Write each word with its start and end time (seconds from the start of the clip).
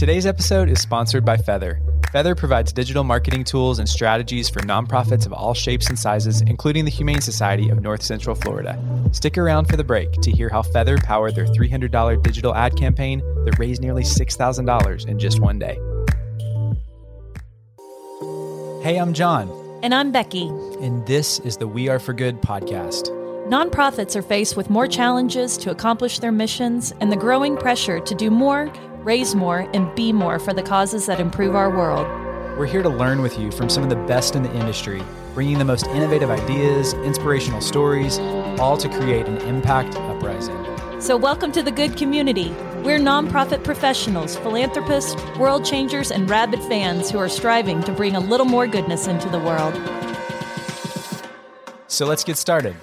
Today's 0.00 0.24
episode 0.24 0.70
is 0.70 0.80
sponsored 0.80 1.26
by 1.26 1.36
Feather. 1.36 1.78
Feather 2.10 2.34
provides 2.34 2.72
digital 2.72 3.04
marketing 3.04 3.44
tools 3.44 3.78
and 3.78 3.86
strategies 3.86 4.48
for 4.48 4.60
nonprofits 4.60 5.26
of 5.26 5.32
all 5.34 5.52
shapes 5.52 5.90
and 5.90 5.98
sizes, 5.98 6.40
including 6.40 6.86
the 6.86 6.90
Humane 6.90 7.20
Society 7.20 7.68
of 7.68 7.82
North 7.82 8.00
Central 8.02 8.34
Florida. 8.34 8.82
Stick 9.12 9.36
around 9.36 9.66
for 9.66 9.76
the 9.76 9.84
break 9.84 10.10
to 10.12 10.30
hear 10.30 10.48
how 10.48 10.62
Feather 10.62 10.96
powered 10.96 11.34
their 11.34 11.44
$300 11.44 12.22
digital 12.22 12.54
ad 12.54 12.78
campaign 12.78 13.18
that 13.44 13.58
raised 13.58 13.82
nearly 13.82 14.02
$6,000 14.02 15.06
in 15.06 15.18
just 15.18 15.38
one 15.38 15.58
day. 15.58 15.74
Hey, 18.82 18.96
I'm 18.96 19.12
John. 19.12 19.50
And 19.82 19.94
I'm 19.94 20.12
Becky. 20.12 20.46
And 20.80 21.06
this 21.06 21.40
is 21.40 21.58
the 21.58 21.68
We 21.68 21.90
Are 21.90 21.98
for 21.98 22.14
Good 22.14 22.40
podcast. 22.40 23.10
Nonprofits 23.50 24.16
are 24.16 24.22
faced 24.22 24.56
with 24.56 24.70
more 24.70 24.86
challenges 24.86 25.58
to 25.58 25.70
accomplish 25.70 26.20
their 26.20 26.32
missions 26.32 26.94
and 27.00 27.12
the 27.12 27.16
growing 27.16 27.58
pressure 27.58 28.00
to 28.00 28.14
do 28.14 28.30
more 28.30 28.72
raise 29.04 29.34
more, 29.34 29.68
and 29.72 29.94
be 29.94 30.12
more 30.12 30.38
for 30.38 30.52
the 30.52 30.62
causes 30.62 31.06
that 31.06 31.20
improve 31.20 31.54
our 31.54 31.70
world. 31.70 32.06
We're 32.58 32.66
here 32.66 32.82
to 32.82 32.88
learn 32.88 33.22
with 33.22 33.38
you 33.38 33.50
from 33.50 33.70
some 33.70 33.82
of 33.82 33.88
the 33.88 33.96
best 33.96 34.36
in 34.36 34.42
the 34.42 34.52
industry, 34.54 35.02
bringing 35.32 35.58
the 35.58 35.64
most 35.64 35.86
innovative 35.86 36.28
ideas, 36.28 36.92
inspirational 36.94 37.62
stories, 37.62 38.18
all 38.58 38.76
to 38.76 38.88
create 38.88 39.26
an 39.26 39.38
impact 39.38 39.96
uprising. 39.96 40.56
So, 41.00 41.16
welcome 41.16 41.50
to 41.52 41.62
the 41.62 41.70
good 41.70 41.96
community. 41.96 42.50
We're 42.84 42.98
nonprofit 42.98 43.64
professionals, 43.64 44.36
philanthropists, 44.36 45.16
world 45.38 45.64
changers, 45.64 46.10
and 46.10 46.28
rabid 46.28 46.60
fans 46.64 47.10
who 47.10 47.18
are 47.18 47.28
striving 47.28 47.82
to 47.84 47.92
bring 47.92 48.16
a 48.16 48.20
little 48.20 48.46
more 48.46 48.66
goodness 48.66 49.06
into 49.06 49.30
the 49.30 49.38
world. 49.38 49.74
So, 51.86 52.04
let's 52.04 52.22
get 52.22 52.36
started. 52.36 52.76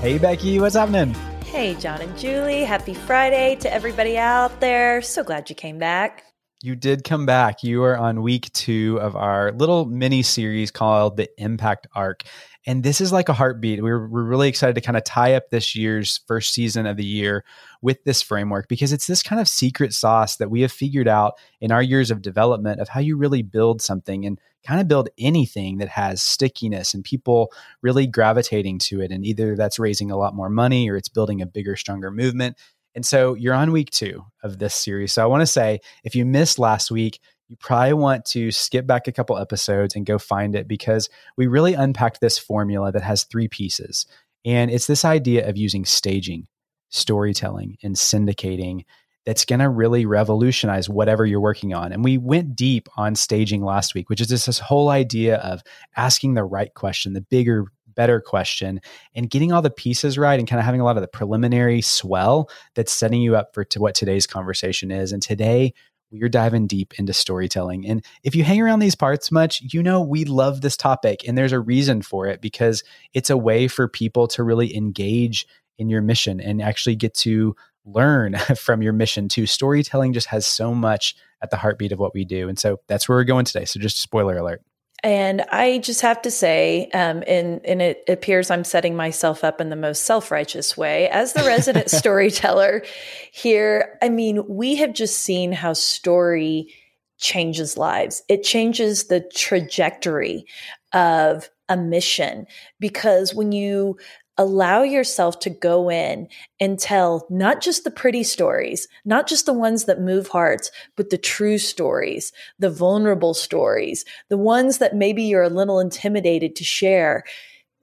Hey, 0.00 0.18
Becky, 0.18 0.60
what's 0.60 0.76
happening? 0.76 1.16
Hey, 1.48 1.74
John 1.76 2.02
and 2.02 2.16
Julie. 2.18 2.62
Happy 2.62 2.92
Friday 2.92 3.56
to 3.60 3.72
everybody 3.72 4.18
out 4.18 4.60
there. 4.60 5.00
So 5.00 5.24
glad 5.24 5.48
you 5.48 5.56
came 5.56 5.78
back. 5.78 6.24
You 6.62 6.76
did 6.76 7.04
come 7.04 7.24
back. 7.24 7.64
You 7.64 7.84
are 7.84 7.96
on 7.96 8.20
week 8.20 8.52
two 8.52 8.98
of 9.00 9.16
our 9.16 9.52
little 9.52 9.86
mini 9.86 10.22
series 10.22 10.70
called 10.70 11.16
the 11.16 11.26
Impact 11.38 11.86
Arc. 11.94 12.24
And 12.68 12.82
this 12.82 13.00
is 13.00 13.12
like 13.12 13.30
a 13.30 13.32
heartbeat. 13.32 13.82
We're, 13.82 14.06
we're 14.06 14.24
really 14.24 14.46
excited 14.46 14.74
to 14.74 14.82
kind 14.82 14.98
of 14.98 15.02
tie 15.02 15.32
up 15.32 15.48
this 15.48 15.74
year's 15.74 16.20
first 16.26 16.52
season 16.52 16.84
of 16.84 16.98
the 16.98 17.04
year 17.04 17.42
with 17.80 18.04
this 18.04 18.20
framework 18.20 18.68
because 18.68 18.92
it's 18.92 19.06
this 19.06 19.22
kind 19.22 19.40
of 19.40 19.48
secret 19.48 19.94
sauce 19.94 20.36
that 20.36 20.50
we 20.50 20.60
have 20.60 20.70
figured 20.70 21.08
out 21.08 21.38
in 21.62 21.72
our 21.72 21.80
years 21.80 22.10
of 22.10 22.20
development 22.20 22.78
of 22.78 22.90
how 22.90 23.00
you 23.00 23.16
really 23.16 23.40
build 23.40 23.80
something 23.80 24.26
and 24.26 24.38
kind 24.66 24.82
of 24.82 24.86
build 24.86 25.08
anything 25.16 25.78
that 25.78 25.88
has 25.88 26.20
stickiness 26.20 26.92
and 26.92 27.04
people 27.04 27.50
really 27.80 28.06
gravitating 28.06 28.78
to 28.80 29.00
it. 29.00 29.10
And 29.10 29.24
either 29.24 29.56
that's 29.56 29.78
raising 29.78 30.10
a 30.10 30.18
lot 30.18 30.34
more 30.34 30.50
money 30.50 30.90
or 30.90 30.96
it's 30.96 31.08
building 31.08 31.40
a 31.40 31.46
bigger, 31.46 31.74
stronger 31.74 32.10
movement. 32.10 32.58
And 32.94 33.06
so 33.06 33.32
you're 33.32 33.54
on 33.54 33.72
week 33.72 33.88
two 33.88 34.26
of 34.42 34.58
this 34.58 34.74
series. 34.74 35.14
So 35.14 35.22
I 35.22 35.26
want 35.26 35.40
to 35.40 35.46
say 35.46 35.80
if 36.04 36.14
you 36.14 36.26
missed 36.26 36.58
last 36.58 36.90
week, 36.90 37.18
you 37.48 37.56
probably 37.56 37.94
want 37.94 38.24
to 38.26 38.50
skip 38.50 38.86
back 38.86 39.08
a 39.08 39.12
couple 39.12 39.38
episodes 39.38 39.96
and 39.96 40.04
go 40.04 40.18
find 40.18 40.54
it 40.54 40.68
because 40.68 41.08
we 41.36 41.46
really 41.46 41.74
unpacked 41.74 42.20
this 42.20 42.38
formula 42.38 42.92
that 42.92 43.02
has 43.02 43.24
three 43.24 43.48
pieces. 43.48 44.06
And 44.44 44.70
it's 44.70 44.86
this 44.86 45.04
idea 45.04 45.48
of 45.48 45.56
using 45.56 45.84
staging, 45.84 46.46
storytelling, 46.90 47.78
and 47.82 47.96
syndicating 47.96 48.84
that's 49.24 49.44
going 49.44 49.60
to 49.60 49.68
really 49.68 50.06
revolutionize 50.06 50.88
whatever 50.88 51.26
you're 51.26 51.40
working 51.40 51.74
on. 51.74 51.92
And 51.92 52.04
we 52.04 52.16
went 52.16 52.56
deep 52.56 52.88
on 52.96 53.14
staging 53.14 53.62
last 53.62 53.94
week, 53.94 54.08
which 54.08 54.20
is 54.20 54.28
just 54.28 54.46
this 54.46 54.58
whole 54.58 54.88
idea 54.88 55.36
of 55.36 55.62
asking 55.96 56.34
the 56.34 56.44
right 56.44 56.72
question, 56.72 57.12
the 57.12 57.20
bigger, 57.20 57.66
better 57.94 58.20
question, 58.20 58.80
and 59.14 59.28
getting 59.28 59.52
all 59.52 59.60
the 59.60 59.70
pieces 59.70 60.16
right 60.16 60.38
and 60.38 60.48
kind 60.48 60.60
of 60.60 60.64
having 60.64 60.80
a 60.80 60.84
lot 60.84 60.96
of 60.96 61.02
the 61.02 61.08
preliminary 61.08 61.82
swell 61.82 62.48
that's 62.74 62.92
setting 62.92 63.20
you 63.20 63.36
up 63.36 63.52
for 63.52 63.64
to 63.64 63.80
what 63.80 63.94
today's 63.94 64.26
conversation 64.26 64.90
is. 64.90 65.12
And 65.12 65.22
today, 65.22 65.74
we're 66.10 66.28
diving 66.28 66.66
deep 66.66 66.94
into 66.98 67.12
storytelling. 67.12 67.86
And 67.86 68.04
if 68.22 68.34
you 68.34 68.44
hang 68.44 68.60
around 68.60 68.78
these 68.78 68.94
parts 68.94 69.30
much, 69.30 69.62
you 69.72 69.82
know 69.82 70.00
we 70.00 70.24
love 70.24 70.60
this 70.60 70.76
topic. 70.76 71.26
And 71.26 71.36
there's 71.36 71.52
a 71.52 71.60
reason 71.60 72.02
for 72.02 72.26
it 72.26 72.40
because 72.40 72.82
it's 73.12 73.30
a 73.30 73.36
way 73.36 73.68
for 73.68 73.88
people 73.88 74.26
to 74.28 74.42
really 74.42 74.74
engage 74.74 75.46
in 75.78 75.88
your 75.88 76.02
mission 76.02 76.40
and 76.40 76.62
actually 76.62 76.96
get 76.96 77.14
to 77.14 77.54
learn 77.84 78.36
from 78.56 78.82
your 78.82 78.92
mission 78.92 79.28
too. 79.28 79.46
Storytelling 79.46 80.12
just 80.12 80.28
has 80.28 80.46
so 80.46 80.74
much 80.74 81.14
at 81.42 81.50
the 81.50 81.56
heartbeat 81.56 81.92
of 81.92 81.98
what 81.98 82.14
we 82.14 82.24
do. 82.24 82.48
And 82.48 82.58
so 82.58 82.80
that's 82.88 83.08
where 83.08 83.18
we're 83.18 83.24
going 83.24 83.44
today. 83.44 83.64
So 83.64 83.78
just 83.80 84.00
spoiler 84.00 84.36
alert. 84.36 84.62
And 85.04 85.42
I 85.52 85.78
just 85.78 86.00
have 86.00 86.20
to 86.22 86.30
say, 86.30 86.90
um, 86.92 87.22
and, 87.28 87.64
and 87.64 87.80
it 87.80 88.02
appears 88.08 88.50
I'm 88.50 88.64
setting 88.64 88.96
myself 88.96 89.44
up 89.44 89.60
in 89.60 89.70
the 89.70 89.76
most 89.76 90.02
self 90.02 90.32
righteous 90.32 90.76
way 90.76 91.08
as 91.08 91.34
the 91.34 91.44
resident 91.44 91.88
storyteller 91.90 92.82
here. 93.30 93.87
I 94.02 94.08
mean, 94.08 94.42
we 94.48 94.76
have 94.76 94.92
just 94.92 95.20
seen 95.20 95.52
how 95.52 95.72
story 95.72 96.74
changes 97.18 97.76
lives, 97.76 98.22
it 98.28 98.44
changes 98.44 99.04
the 99.08 99.20
trajectory 99.34 100.46
of 100.92 101.48
a 101.68 101.76
mission 101.76 102.46
because 102.78 103.34
when 103.34 103.52
you 103.52 103.98
allow 104.38 104.82
yourself 104.82 105.40
to 105.40 105.50
go 105.50 105.90
in 105.90 106.28
and 106.60 106.78
tell 106.78 107.26
not 107.28 107.60
just 107.60 107.82
the 107.82 107.90
pretty 107.90 108.22
stories, 108.22 108.86
not 109.04 109.26
just 109.26 109.46
the 109.46 109.52
ones 109.52 109.84
that 109.84 110.00
move 110.00 110.28
hearts, 110.28 110.70
but 110.96 111.10
the 111.10 111.18
true 111.18 111.58
stories, 111.58 112.32
the 112.60 112.70
vulnerable 112.70 113.34
stories, 113.34 114.04
the 114.28 114.38
ones 114.38 114.78
that 114.78 114.94
maybe 114.94 115.24
you're 115.24 115.42
a 115.42 115.48
little 115.48 115.80
intimidated 115.80 116.54
to 116.54 116.64
share. 116.64 117.24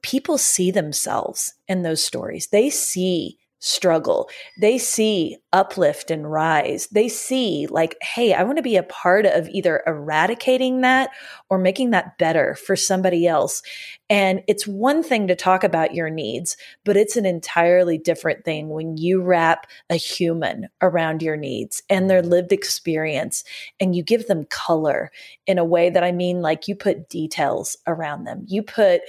People 0.02 0.38
see 0.38 0.70
themselves 0.70 1.54
in 1.68 1.82
those 1.82 2.02
stories. 2.02 2.46
They 2.46 2.70
see 2.70 3.38
struggle. 3.58 4.28
They 4.60 4.78
see 4.78 5.38
uplift 5.52 6.10
and 6.10 6.30
rise. 6.30 6.88
They 6.88 7.08
see, 7.08 7.66
like, 7.68 7.96
hey, 8.02 8.34
I 8.34 8.42
want 8.42 8.58
to 8.58 8.62
be 8.62 8.76
a 8.76 8.82
part 8.82 9.24
of 9.24 9.48
either 9.48 9.82
eradicating 9.86 10.82
that 10.82 11.10
or 11.48 11.58
making 11.58 11.90
that 11.90 12.18
better 12.18 12.54
for 12.54 12.76
somebody 12.76 13.26
else. 13.26 13.62
And 14.10 14.42
it's 14.46 14.66
one 14.66 15.02
thing 15.02 15.26
to 15.28 15.34
talk 15.34 15.64
about 15.64 15.94
your 15.94 16.10
needs, 16.10 16.56
but 16.84 16.96
it's 16.96 17.16
an 17.16 17.26
entirely 17.26 17.98
different 17.98 18.44
thing 18.44 18.68
when 18.68 18.96
you 18.96 19.22
wrap 19.22 19.66
a 19.90 19.96
human 19.96 20.68
around 20.82 21.22
your 21.22 21.36
needs 21.36 21.82
and 21.88 22.08
their 22.08 22.22
lived 22.22 22.52
experience 22.52 23.42
and 23.80 23.96
you 23.96 24.02
give 24.02 24.26
them 24.26 24.46
color 24.50 25.10
in 25.46 25.58
a 25.58 25.64
way 25.64 25.90
that 25.90 26.04
I 26.04 26.12
mean, 26.12 26.42
like 26.42 26.68
you 26.68 26.76
put 26.76 27.08
details 27.08 27.76
around 27.86 28.24
them. 28.24 28.44
You 28.46 28.62
put 28.62 29.00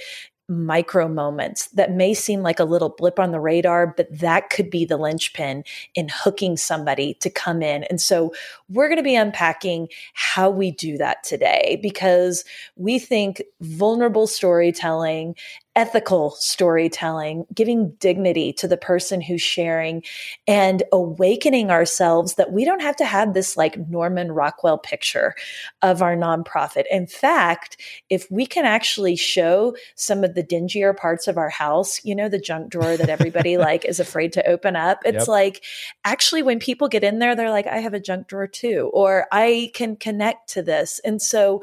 micro 0.48 1.06
moments 1.08 1.66
that 1.68 1.92
may 1.92 2.14
seem 2.14 2.40
like 2.40 2.58
a 2.58 2.64
little 2.64 2.88
blip 2.88 3.18
on 3.18 3.32
the 3.32 3.40
radar, 3.40 3.86
but 3.86 4.08
that 4.10 4.48
could 4.48 4.70
be 4.70 4.84
the 4.84 4.96
linchpin 4.96 5.62
in 5.94 6.08
hooking 6.10 6.56
somebody 6.56 7.14
to 7.14 7.28
come 7.28 7.62
in. 7.62 7.84
And 7.84 8.00
so 8.00 8.32
we're 8.68 8.88
going 8.88 8.98
to 8.98 9.02
be 9.02 9.16
unpacking 9.16 9.88
how 10.14 10.50
we 10.50 10.70
do 10.70 10.98
that 10.98 11.22
today 11.24 11.78
because 11.82 12.44
we 12.76 12.98
think 12.98 13.42
vulnerable 13.60 14.26
storytelling 14.26 15.34
ethical 15.78 16.32
storytelling, 16.32 17.46
giving 17.54 17.90
dignity 18.00 18.52
to 18.52 18.66
the 18.66 18.76
person 18.76 19.20
who's 19.20 19.40
sharing 19.40 20.02
and 20.48 20.82
awakening 20.90 21.70
ourselves 21.70 22.34
that 22.34 22.50
we 22.50 22.64
don't 22.64 22.82
have 22.82 22.96
to 22.96 23.04
have 23.04 23.32
this 23.32 23.56
like 23.56 23.78
Norman 23.88 24.32
Rockwell 24.32 24.76
picture 24.76 25.36
of 25.80 26.02
our 26.02 26.16
nonprofit. 26.16 26.82
In 26.90 27.06
fact, 27.06 27.80
if 28.10 28.28
we 28.28 28.44
can 28.44 28.64
actually 28.64 29.14
show 29.14 29.76
some 29.94 30.24
of 30.24 30.34
the 30.34 30.42
dingier 30.42 30.96
parts 30.96 31.28
of 31.28 31.38
our 31.38 31.48
house, 31.48 32.04
you 32.04 32.16
know, 32.16 32.28
the 32.28 32.40
junk 32.40 32.70
drawer 32.70 32.96
that 32.96 33.08
everybody 33.08 33.56
like 33.56 33.84
is 33.84 34.00
afraid 34.00 34.32
to 34.32 34.44
open 34.48 34.74
up, 34.74 34.98
it's 35.04 35.14
yep. 35.14 35.28
like 35.28 35.64
actually 36.04 36.42
when 36.42 36.58
people 36.58 36.88
get 36.88 37.04
in 37.04 37.20
there, 37.20 37.36
they're 37.36 37.50
like, 37.50 37.68
I 37.68 37.78
have 37.78 37.94
a 37.94 38.00
junk 38.00 38.26
drawer 38.26 38.48
too, 38.58 38.90
or 38.92 39.26
I 39.30 39.70
can 39.74 39.96
connect 39.96 40.50
to 40.50 40.62
this. 40.62 41.00
And 41.04 41.22
so 41.22 41.62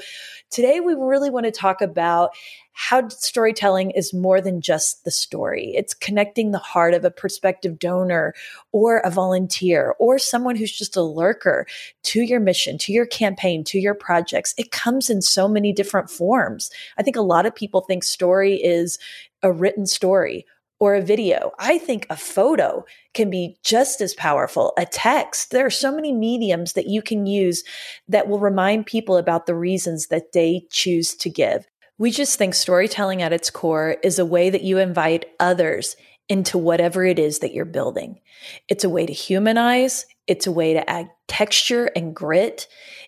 today 0.49 0.79
we 0.79 0.93
really 0.93 1.29
want 1.29 1.45
to 1.45 1.51
talk 1.51 1.81
about 1.81 2.31
how 2.77 3.07
storytelling 3.07 3.91
is 3.91 4.13
more 4.13 4.41
than 4.41 4.59
just 4.59 5.05
the 5.05 5.11
story. 5.11 5.73
It's 5.75 5.93
connecting 5.93 6.51
the 6.51 6.57
heart 6.57 6.93
of 6.93 7.05
a 7.05 7.11
prospective 7.11 7.79
donor 7.79 8.33
or 8.73 8.97
a 8.99 9.09
volunteer 9.09 9.95
or 9.97 10.19
someone 10.19 10.57
who's 10.57 10.77
just 10.77 10.97
a 10.97 11.01
lurker 11.01 11.65
to 12.03 12.21
your 12.21 12.41
mission, 12.41 12.77
to 12.79 12.91
your 12.91 13.05
campaign, 13.05 13.63
to 13.65 13.79
your 13.79 13.93
projects. 13.93 14.53
It 14.57 14.71
comes 14.71 15.09
in 15.09 15.21
so 15.21 15.47
many 15.47 15.71
different 15.71 16.09
forms. 16.09 16.69
I 16.97 17.03
think 17.03 17.15
a 17.15 17.21
lot 17.21 17.45
of 17.45 17.55
people 17.55 17.79
think 17.81 18.03
story 18.03 18.55
is 18.55 18.99
a 19.41 19.51
written 19.51 19.85
story 19.85 20.45
or 20.79 20.95
a 20.95 21.01
video. 21.01 21.51
I 21.59 21.77
think 21.77 22.05
a 22.09 22.17
photo 22.17 22.85
can 23.13 23.29
be 23.29 23.57
just 23.63 24.01
as 24.01 24.13
powerful, 24.13 24.73
a 24.77 24.85
text. 24.85 25.51
There 25.51 25.65
are 25.65 25.71
so 25.71 25.93
many 25.93 26.11
mediums 26.11 26.73
that 26.73 26.87
you 26.87 27.01
can 27.01 27.25
use 27.25 27.63
that 28.07 28.27
will 28.27 28.39
remind 28.39 28.85
people 28.85 29.17
about 29.17 29.45
the 29.45 29.55
reasons 29.55 30.07
that 30.07 30.33
they 30.33 30.67
choose 30.71 31.15
to 31.15 31.29
give. 31.29 31.65
We 31.97 32.11
just 32.11 32.37
think 32.37 32.55
storytelling 32.55 33.21
at 33.21 33.31
its 33.31 33.49
core 33.49 33.97
is 34.03 34.19
a 34.19 34.25
way 34.25 34.49
that 34.49 34.63
you 34.63 34.79
invite 34.79 35.25
others 35.39 35.95
into 36.27 36.57
whatever 36.57 37.05
it 37.05 37.19
is 37.19 37.39
that 37.39 37.53
you're 37.53 37.65
building. 37.65 38.19
It's 38.67 38.83
a 38.83 38.89
way 38.89 39.05
to 39.05 39.13
humanize, 39.13 40.05
it's 40.27 40.47
a 40.47 40.51
way 40.51 40.73
to 40.73 40.89
add 40.89 41.09
texture 41.27 41.89
and 41.95 42.15
grit. 42.15 42.67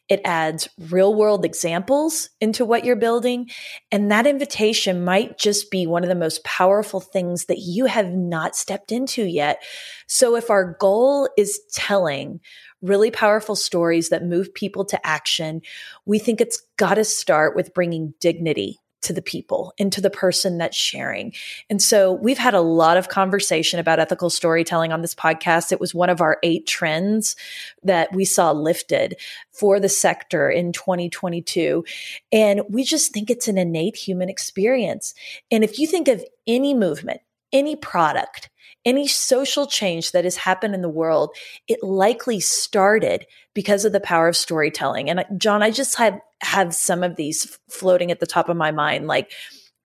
It 0.09 0.21
adds 0.23 0.69
real 0.89 1.13
world 1.13 1.43
examples 1.43 2.29
into 2.39 2.63
what 2.65 2.85
you're 2.85 2.95
building. 2.95 3.49
And 3.91 4.11
that 4.11 4.27
invitation 4.27 5.03
might 5.03 5.37
just 5.37 5.69
be 5.69 5.85
one 5.85 6.03
of 6.03 6.09
the 6.09 6.15
most 6.15 6.43
powerful 6.43 7.01
things 7.01 7.45
that 7.45 7.59
you 7.59 7.85
have 7.85 8.11
not 8.11 8.55
stepped 8.55 8.91
into 8.91 9.23
yet. 9.23 9.61
So 10.07 10.35
if 10.35 10.49
our 10.49 10.77
goal 10.79 11.29
is 11.37 11.59
telling 11.73 12.39
really 12.81 13.11
powerful 13.11 13.55
stories 13.55 14.09
that 14.09 14.23
move 14.23 14.53
people 14.53 14.85
to 14.85 15.05
action, 15.05 15.61
we 16.05 16.19
think 16.19 16.39
it's 16.39 16.61
got 16.77 16.93
to 16.95 17.03
start 17.03 17.55
with 17.55 17.73
bringing 17.73 18.13
dignity 18.19 18.79
to 19.07 19.13
the 19.13 19.21
people 19.21 19.73
and 19.79 19.91
to 19.93 20.01
the 20.01 20.09
person 20.09 20.57
that's 20.57 20.77
sharing. 20.77 21.33
And 21.69 21.81
so 21.81 22.13
we've 22.13 22.37
had 22.37 22.53
a 22.53 22.61
lot 22.61 22.97
of 22.97 23.07
conversation 23.07 23.79
about 23.79 23.99
ethical 23.99 24.29
storytelling 24.29 24.91
on 24.91 25.01
this 25.01 25.15
podcast. 25.15 25.71
It 25.71 25.79
was 25.79 25.95
one 25.95 26.09
of 26.09 26.21
our 26.21 26.37
eight 26.43 26.67
trends 26.67 27.35
that 27.83 28.13
we 28.13 28.25
saw 28.25 28.51
lifted 28.51 29.15
for 29.51 29.79
the 29.79 29.89
sector 29.89 30.49
in 30.49 30.73
2022. 30.73 31.85
And 32.31 32.61
we 32.69 32.83
just 32.83 33.13
think 33.13 33.29
it's 33.29 33.47
an 33.47 33.57
innate 33.57 33.95
human 33.95 34.29
experience. 34.29 35.13
And 35.49 35.63
if 35.63 35.79
you 35.79 35.87
think 35.87 36.07
of 36.07 36.23
any 36.45 36.73
movement, 36.73 37.21
any 37.53 37.75
product, 37.77 38.49
any 38.87 39.05
social 39.05 39.67
change 39.67 40.13
that 40.13 40.23
has 40.23 40.37
happened 40.37 40.73
in 40.73 40.81
the 40.81 40.89
world, 40.89 41.35
it 41.67 41.83
likely 41.83 42.39
started 42.39 43.27
because 43.53 43.83
of 43.83 43.91
the 43.91 43.99
power 43.99 44.29
of 44.29 44.37
storytelling. 44.37 45.09
And 45.09 45.25
John, 45.37 45.61
I 45.61 45.69
just 45.69 45.97
have 45.97 46.19
have 46.41 46.73
some 46.73 47.03
of 47.03 47.15
these 47.15 47.59
floating 47.69 48.11
at 48.11 48.19
the 48.19 48.25
top 48.25 48.47
of 48.47 48.55
my 48.55 48.71
mind, 48.71 49.07
like 49.07 49.31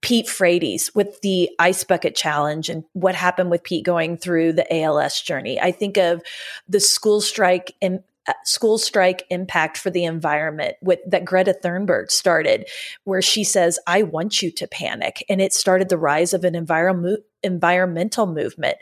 Pete 0.03 0.29
Frates 0.29 0.95
with 0.95 1.21
the 1.23 1.51
ice 1.59 1.83
bucket 1.83 2.15
challenge 2.15 2.69
and 2.69 2.85
what 2.93 3.15
happened 3.15 3.51
with 3.51 3.65
Pete 3.65 3.85
going 3.85 4.17
through 4.17 4.53
the 4.53 4.83
ALS 4.83 5.21
journey. 5.21 5.61
I 5.61 5.73
think 5.73 5.97
of 5.97 6.23
the 6.69 6.81
school 6.81 7.21
strike 7.21 7.75
and 7.83 8.01
uh, 8.29 8.35
school 8.45 8.79
strike 8.79 9.25
impact 9.31 9.79
for 9.79 9.91
the 9.91 10.05
environment 10.05 10.77
with 10.81 11.01
that 11.09 11.25
Greta 11.25 11.57
Thunberg 11.61 12.11
started, 12.11 12.69
where 13.03 13.23
she 13.23 13.43
says, 13.43 13.81
I 13.87 14.03
want 14.03 14.43
you 14.43 14.53
to 14.53 14.69
panic. 14.69 15.25
And 15.29 15.41
it 15.41 15.53
started 15.53 15.89
the 15.89 15.99
rise 15.99 16.33
of 16.33 16.45
an 16.45 16.55
environment 16.55 17.25
environmental 17.43 18.27
movement. 18.27 18.77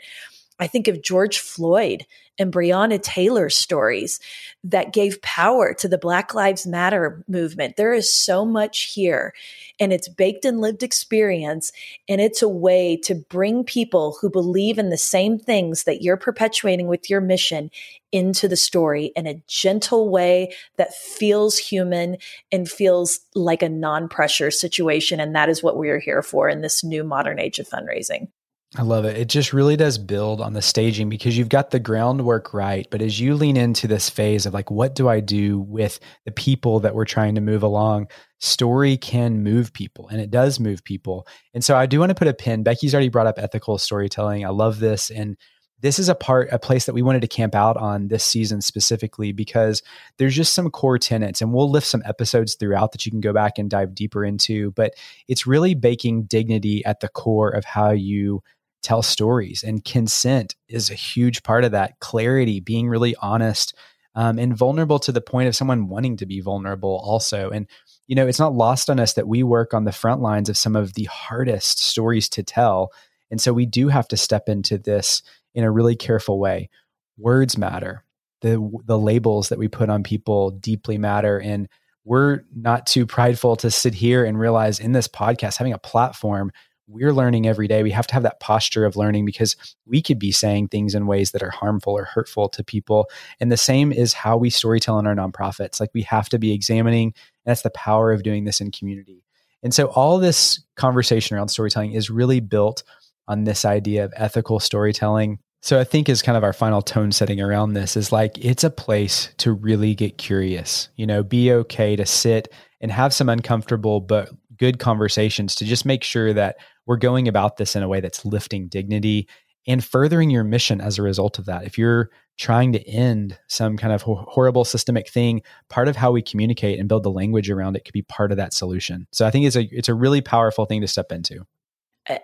I 0.61 0.67
think 0.67 0.87
of 0.87 1.01
George 1.01 1.39
Floyd 1.39 2.05
and 2.37 2.53
Breonna 2.53 3.01
Taylor 3.01 3.49
stories 3.49 4.19
that 4.63 4.93
gave 4.93 5.21
power 5.23 5.73
to 5.73 5.87
the 5.87 5.97
Black 5.97 6.35
Lives 6.35 6.67
Matter 6.67 7.23
movement. 7.27 7.77
There 7.77 7.93
is 7.93 8.13
so 8.13 8.45
much 8.45 8.93
here, 8.93 9.33
and 9.79 9.91
it's 9.91 10.07
baked 10.07 10.45
in 10.45 10.61
lived 10.61 10.83
experience. 10.83 11.71
And 12.07 12.21
it's 12.21 12.43
a 12.43 12.47
way 12.47 12.95
to 13.03 13.15
bring 13.15 13.63
people 13.63 14.17
who 14.21 14.29
believe 14.29 14.77
in 14.77 14.89
the 14.89 14.97
same 14.97 15.39
things 15.39 15.85
that 15.85 16.03
you're 16.03 16.15
perpetuating 16.15 16.85
with 16.85 17.09
your 17.09 17.21
mission 17.21 17.71
into 18.11 18.47
the 18.47 18.55
story 18.55 19.05
in 19.15 19.25
a 19.25 19.41
gentle 19.47 20.09
way 20.09 20.53
that 20.77 20.93
feels 20.93 21.57
human 21.57 22.17
and 22.51 22.69
feels 22.69 23.19
like 23.33 23.63
a 23.63 23.69
non 23.69 24.07
pressure 24.07 24.51
situation. 24.51 25.19
And 25.19 25.35
that 25.35 25.49
is 25.49 25.63
what 25.63 25.77
we 25.77 25.89
are 25.89 25.99
here 25.99 26.21
for 26.21 26.49
in 26.49 26.61
this 26.61 26.83
new 26.83 27.03
modern 27.03 27.39
age 27.39 27.57
of 27.57 27.67
fundraising. 27.67 28.27
I 28.77 28.83
love 28.83 29.03
it. 29.03 29.17
It 29.17 29.27
just 29.27 29.51
really 29.51 29.75
does 29.75 29.97
build 29.97 30.39
on 30.39 30.53
the 30.53 30.61
staging 30.61 31.09
because 31.09 31.37
you've 31.37 31.49
got 31.49 31.71
the 31.71 31.79
groundwork 31.79 32.53
right. 32.53 32.87
But 32.89 33.01
as 33.01 33.19
you 33.19 33.35
lean 33.35 33.57
into 33.57 33.85
this 33.85 34.09
phase 34.09 34.45
of 34.45 34.53
like, 34.53 34.71
what 34.71 34.95
do 34.95 35.09
I 35.09 35.19
do 35.19 35.59
with 35.59 35.99
the 36.23 36.31
people 36.31 36.79
that 36.79 36.95
we're 36.95 37.03
trying 37.03 37.35
to 37.35 37.41
move 37.41 37.63
along? 37.63 38.07
Story 38.39 38.95
can 38.95 39.43
move 39.43 39.73
people 39.73 40.07
and 40.07 40.21
it 40.21 40.31
does 40.31 40.57
move 40.57 40.85
people. 40.85 41.27
And 41.53 41.65
so 41.65 41.75
I 41.75 41.85
do 41.85 41.99
want 41.99 42.11
to 42.11 42.15
put 42.15 42.29
a 42.29 42.33
pin. 42.33 42.63
Becky's 42.63 42.93
already 42.93 43.09
brought 43.09 43.27
up 43.27 43.37
ethical 43.37 43.77
storytelling. 43.77 44.45
I 44.45 44.49
love 44.49 44.79
this. 44.79 45.11
And 45.11 45.35
this 45.81 45.99
is 45.99 46.07
a 46.07 46.15
part, 46.15 46.47
a 46.51 46.59
place 46.59 46.85
that 46.85 46.93
we 46.93 47.01
wanted 47.01 47.23
to 47.23 47.27
camp 47.27 47.55
out 47.55 47.75
on 47.75 48.07
this 48.07 48.23
season 48.23 48.61
specifically 48.61 49.33
because 49.33 49.81
there's 50.17 50.35
just 50.35 50.53
some 50.53 50.69
core 50.69 50.99
tenets, 50.99 51.41
and 51.41 51.51
we'll 51.51 51.71
lift 51.71 51.87
some 51.87 52.03
episodes 52.05 52.53
throughout 52.53 52.91
that 52.91 53.03
you 53.05 53.11
can 53.11 53.19
go 53.19 53.33
back 53.33 53.57
and 53.57 53.69
dive 53.69 53.95
deeper 53.95 54.23
into. 54.23 54.71
But 54.71 54.93
it's 55.27 55.47
really 55.47 55.73
baking 55.73 56.25
dignity 56.25 56.85
at 56.85 56.99
the 56.99 57.09
core 57.09 57.49
of 57.49 57.65
how 57.65 57.89
you 57.89 58.43
tell 58.81 59.01
stories. 59.01 59.63
And 59.63 59.83
consent 59.83 60.55
is 60.67 60.89
a 60.89 60.95
huge 60.95 61.43
part 61.43 61.63
of 61.63 61.71
that. 61.71 61.99
Clarity, 61.99 62.59
being 62.59 62.89
really 62.89 63.15
honest 63.21 63.73
um, 64.15 64.37
and 64.37 64.55
vulnerable 64.55 64.99
to 64.99 65.11
the 65.11 65.21
point 65.21 65.47
of 65.47 65.55
someone 65.55 65.87
wanting 65.87 66.17
to 66.17 66.25
be 66.25 66.41
vulnerable, 66.41 67.01
also. 67.03 67.49
And, 67.49 67.67
you 68.07 68.15
know, 68.15 68.27
it's 68.27 68.39
not 68.39 68.53
lost 68.53 68.89
on 68.89 68.99
us 68.99 69.13
that 69.13 69.27
we 69.27 69.43
work 69.43 69.73
on 69.73 69.85
the 69.85 69.91
front 69.91 70.21
lines 70.21 70.49
of 70.49 70.57
some 70.57 70.75
of 70.75 70.93
the 70.93 71.05
hardest 71.05 71.79
stories 71.79 72.27
to 72.29 72.43
tell. 72.43 72.91
And 73.29 73.39
so 73.39 73.53
we 73.53 73.65
do 73.65 73.87
have 73.87 74.07
to 74.09 74.17
step 74.17 74.49
into 74.49 74.77
this 74.77 75.21
in 75.53 75.63
a 75.63 75.71
really 75.71 75.95
careful 75.95 76.39
way. 76.39 76.69
Words 77.17 77.57
matter. 77.57 78.03
The, 78.41 78.59
the 78.85 78.99
labels 78.99 79.49
that 79.49 79.59
we 79.59 79.67
put 79.67 79.89
on 79.89 80.03
people 80.03 80.51
deeply 80.51 80.97
matter. 80.97 81.39
And 81.39 81.69
we're 82.03 82.41
not 82.55 82.87
too 82.87 83.05
prideful 83.05 83.55
to 83.57 83.69
sit 83.69 83.93
here 83.93 84.25
and 84.25 84.39
realize 84.39 84.79
in 84.79 84.91
this 84.91 85.07
podcast, 85.07 85.57
having 85.57 85.73
a 85.73 85.77
platform 85.77 86.51
we're 86.91 87.13
learning 87.13 87.47
every 87.47 87.67
day. 87.67 87.83
We 87.83 87.91
have 87.91 88.07
to 88.07 88.13
have 88.13 88.23
that 88.23 88.39
posture 88.39 88.85
of 88.85 88.95
learning 88.95 89.25
because 89.25 89.55
we 89.85 90.01
could 90.01 90.19
be 90.19 90.31
saying 90.31 90.67
things 90.67 90.93
in 90.93 91.07
ways 91.07 91.31
that 91.31 91.43
are 91.43 91.49
harmful 91.49 91.93
or 91.93 92.03
hurtful 92.03 92.49
to 92.49 92.63
people. 92.63 93.09
And 93.39 93.51
the 93.51 93.57
same 93.57 93.91
is 93.91 94.13
how 94.13 94.37
we 94.37 94.49
storytell 94.49 94.99
in 94.99 95.07
our 95.07 95.15
nonprofits. 95.15 95.79
Like 95.79 95.91
we 95.93 96.01
have 96.03 96.29
to 96.29 96.39
be 96.39 96.53
examining, 96.53 97.13
that's 97.45 97.61
the 97.61 97.69
power 97.71 98.11
of 98.11 98.23
doing 98.23 98.43
this 98.43 98.61
in 98.61 98.71
community. 98.71 99.23
And 99.63 99.73
so 99.73 99.87
all 99.87 100.17
this 100.17 100.61
conversation 100.75 101.37
around 101.37 101.49
storytelling 101.49 101.93
is 101.93 102.09
really 102.09 102.39
built 102.39 102.83
on 103.27 103.43
this 103.43 103.63
idea 103.63 104.03
of 104.03 104.13
ethical 104.15 104.59
storytelling. 104.59 105.39
So 105.61 105.79
I 105.79 105.83
think 105.83 106.09
is 106.09 106.23
kind 106.23 106.37
of 106.37 106.43
our 106.43 106.53
final 106.53 106.81
tone 106.81 107.11
setting 107.11 107.39
around 107.39 107.73
this 107.73 107.95
is 107.95 108.11
like 108.11 108.43
it's 108.43 108.63
a 108.63 108.71
place 108.71 109.31
to 109.37 109.53
really 109.53 109.93
get 109.93 110.17
curious. 110.17 110.89
You 110.95 111.05
know, 111.05 111.21
be 111.21 111.51
okay 111.51 111.95
to 111.95 112.05
sit 112.05 112.51
and 112.81 112.91
have 112.91 113.13
some 113.13 113.29
uncomfortable 113.29 113.99
but 113.99 114.29
good 114.57 114.79
conversations 114.79 115.55
to 115.55 115.65
just 115.65 115.85
make 115.85 116.03
sure 116.03 116.33
that 116.33 116.57
we're 116.85 116.97
going 116.97 117.27
about 117.27 117.57
this 117.57 117.75
in 117.75 117.83
a 117.83 117.87
way 117.87 117.99
that's 117.99 118.25
lifting 118.25 118.67
dignity 118.67 119.27
and 119.67 119.83
furthering 119.83 120.29
your 120.29 120.43
mission 120.43 120.81
as 120.81 120.97
a 120.97 121.03
result 121.03 121.37
of 121.37 121.45
that. 121.45 121.65
If 121.65 121.77
you're 121.77 122.09
trying 122.37 122.73
to 122.73 122.87
end 122.87 123.37
some 123.47 123.77
kind 123.77 123.93
of 123.93 124.01
horrible 124.01 124.65
systemic 124.65 125.07
thing, 125.07 125.43
part 125.69 125.87
of 125.87 125.95
how 125.95 126.11
we 126.11 126.21
communicate 126.21 126.79
and 126.79 126.89
build 126.89 127.03
the 127.03 127.11
language 127.11 127.49
around 127.49 127.75
it 127.75 127.85
could 127.85 127.93
be 127.93 128.01
part 128.01 128.31
of 128.31 128.37
that 128.37 128.53
solution. 128.53 129.07
So 129.11 129.25
I 129.25 129.31
think 129.31 129.45
it's 129.45 129.55
a 129.55 129.63
it's 129.71 129.89
a 129.89 129.93
really 129.93 130.21
powerful 130.21 130.65
thing 130.65 130.81
to 130.81 130.87
step 130.87 131.11
into. 131.11 131.45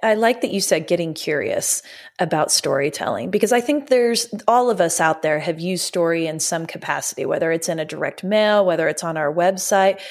I 0.01 0.15
like 0.15 0.41
that 0.41 0.49
you 0.49 0.59
said 0.59 0.87
getting 0.87 1.13
curious 1.13 1.83
about 2.17 2.51
storytelling 2.51 3.29
because 3.29 3.51
I 3.51 3.61
think 3.61 3.89
there's 3.89 4.27
all 4.47 4.71
of 4.71 4.81
us 4.81 4.99
out 4.99 5.21
there 5.21 5.39
have 5.39 5.59
used 5.59 5.85
story 5.85 6.25
in 6.25 6.39
some 6.39 6.65
capacity, 6.65 7.27
whether 7.27 7.51
it's 7.51 7.69
in 7.69 7.77
a 7.77 7.85
direct 7.85 8.23
mail, 8.23 8.65
whether 8.65 8.87
it's 8.87 9.03
on 9.03 9.17
our 9.17 9.31
website. 9.31 10.01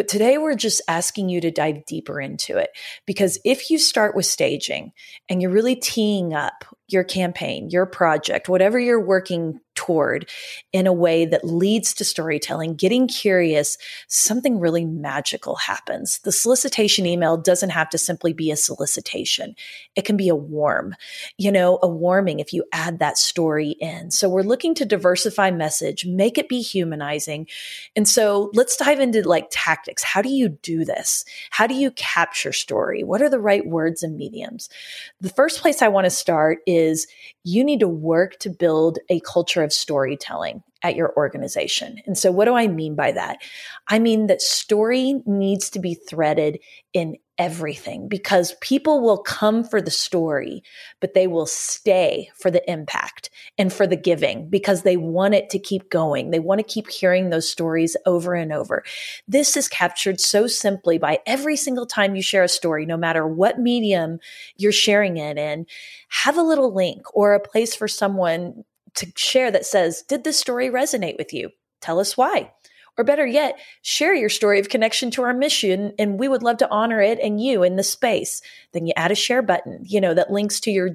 But 0.00 0.08
today 0.08 0.38
we're 0.38 0.54
just 0.54 0.80
asking 0.88 1.28
you 1.28 1.42
to 1.42 1.50
dive 1.50 1.84
deeper 1.84 2.22
into 2.22 2.56
it. 2.56 2.70
Because 3.04 3.38
if 3.44 3.68
you 3.68 3.78
start 3.78 4.16
with 4.16 4.24
staging 4.24 4.92
and 5.28 5.42
you're 5.42 5.50
really 5.50 5.76
teeing 5.76 6.32
up 6.32 6.64
your 6.92 7.04
campaign, 7.04 7.70
your 7.70 7.86
project, 7.86 8.48
whatever 8.48 8.78
you're 8.78 9.04
working 9.04 9.60
toward 9.80 10.28
in 10.74 10.86
a 10.86 10.92
way 10.92 11.24
that 11.24 11.44
leads 11.44 11.94
to 11.94 12.04
storytelling, 12.04 12.74
getting 12.74 13.08
curious, 13.08 13.78
something 14.08 14.58
really 14.58 14.84
magical 14.84 15.56
happens. 15.56 16.18
The 16.18 16.32
solicitation 16.32 17.06
email 17.06 17.38
doesn't 17.38 17.70
have 17.70 17.88
to 17.90 17.98
simply 17.98 18.34
be 18.34 18.50
a 18.50 18.56
solicitation. 18.56 19.54
It 19.96 20.04
can 20.04 20.18
be 20.18 20.28
a 20.28 20.34
warm, 20.34 20.94
you 21.38 21.50
know, 21.50 21.78
a 21.82 21.88
warming 21.88 22.40
if 22.40 22.52
you 22.52 22.64
add 22.72 22.98
that 22.98 23.16
story 23.16 23.70
in. 23.80 24.10
So 24.10 24.28
we're 24.28 24.42
looking 24.42 24.74
to 24.74 24.84
diversify 24.84 25.50
message, 25.50 26.04
make 26.04 26.36
it 26.36 26.48
be 26.48 26.60
humanizing. 26.60 27.46
And 27.96 28.06
so 28.06 28.50
let's 28.52 28.76
dive 28.76 29.00
into 29.00 29.26
like 29.26 29.48
tactics. 29.50 30.02
How 30.02 30.20
do 30.20 30.28
you 30.28 30.50
do 30.50 30.84
this? 30.84 31.24
How 31.50 31.66
do 31.66 31.74
you 31.74 31.90
capture 31.92 32.52
story? 32.52 33.02
What 33.02 33.22
are 33.22 33.30
the 33.30 33.40
right 33.40 33.66
words 33.66 34.02
and 34.02 34.18
mediums? 34.18 34.68
The 35.22 35.30
first 35.30 35.60
place 35.60 35.80
I 35.80 35.88
want 35.88 36.04
to 36.04 36.10
start 36.10 36.58
is 36.66 36.79
you 37.44 37.64
need 37.64 37.80
to 37.80 37.88
work 37.88 38.38
to 38.40 38.50
build 38.50 38.98
a 39.08 39.20
culture 39.20 39.62
of 39.62 39.72
storytelling 39.72 40.62
at 40.82 40.96
your 40.96 41.12
organization. 41.16 42.00
And 42.06 42.16
so, 42.16 42.30
what 42.30 42.46
do 42.46 42.54
I 42.54 42.66
mean 42.66 42.94
by 42.94 43.12
that? 43.12 43.38
I 43.88 43.98
mean 43.98 44.26
that 44.26 44.40
story 44.40 45.22
needs 45.26 45.70
to 45.70 45.78
be 45.78 45.94
threaded 45.94 46.58
in 46.92 47.16
everything 47.40 48.06
because 48.06 48.54
people 48.60 49.00
will 49.00 49.16
come 49.16 49.64
for 49.64 49.80
the 49.80 49.90
story, 49.90 50.62
but 51.00 51.14
they 51.14 51.26
will 51.26 51.46
stay 51.46 52.28
for 52.36 52.50
the 52.50 52.70
impact 52.70 53.30
and 53.56 53.72
for 53.72 53.86
the 53.86 53.96
giving 53.96 54.50
because 54.50 54.82
they 54.82 54.98
want 54.98 55.32
it 55.32 55.48
to 55.48 55.58
keep 55.58 55.88
going. 55.88 56.30
They 56.30 56.38
want 56.38 56.58
to 56.58 56.72
keep 56.72 56.90
hearing 56.90 57.30
those 57.30 57.50
stories 57.50 57.96
over 58.04 58.34
and 58.34 58.52
over. 58.52 58.84
This 59.26 59.56
is 59.56 59.68
captured 59.68 60.20
so 60.20 60.46
simply 60.46 60.98
by 60.98 61.20
every 61.26 61.56
single 61.56 61.86
time 61.86 62.14
you 62.14 62.20
share 62.20 62.44
a 62.44 62.48
story, 62.48 62.84
no 62.84 62.98
matter 62.98 63.26
what 63.26 63.58
medium 63.58 64.18
you're 64.58 64.70
sharing 64.70 65.16
it 65.16 65.38
in, 65.38 65.64
have 66.08 66.36
a 66.36 66.42
little 66.42 66.74
link 66.74 67.02
or 67.14 67.32
a 67.32 67.40
place 67.40 67.74
for 67.74 67.88
someone 67.88 68.64
to 68.96 69.10
share 69.16 69.50
that 69.50 69.64
says, 69.64 70.02
Did 70.02 70.24
this 70.24 70.38
story 70.38 70.68
resonate 70.68 71.16
with 71.16 71.32
you? 71.32 71.48
Tell 71.80 72.00
us 72.00 72.18
why. 72.18 72.52
Or 72.98 73.04
better 73.04 73.26
yet, 73.26 73.58
share 73.82 74.14
your 74.14 74.28
story 74.28 74.60
of 74.60 74.68
connection 74.68 75.10
to 75.12 75.22
our 75.22 75.32
mission 75.32 75.92
and 75.98 76.18
we 76.18 76.28
would 76.28 76.42
love 76.42 76.58
to 76.58 76.70
honor 76.70 77.00
it 77.00 77.18
and 77.20 77.40
you 77.40 77.62
in 77.62 77.76
the 77.76 77.82
space. 77.82 78.42
Then 78.72 78.86
you 78.86 78.92
add 78.96 79.10
a 79.10 79.14
share 79.14 79.42
button, 79.42 79.82
you 79.84 80.00
know, 80.00 80.14
that 80.14 80.30
links 80.30 80.60
to 80.60 80.70
your 80.70 80.90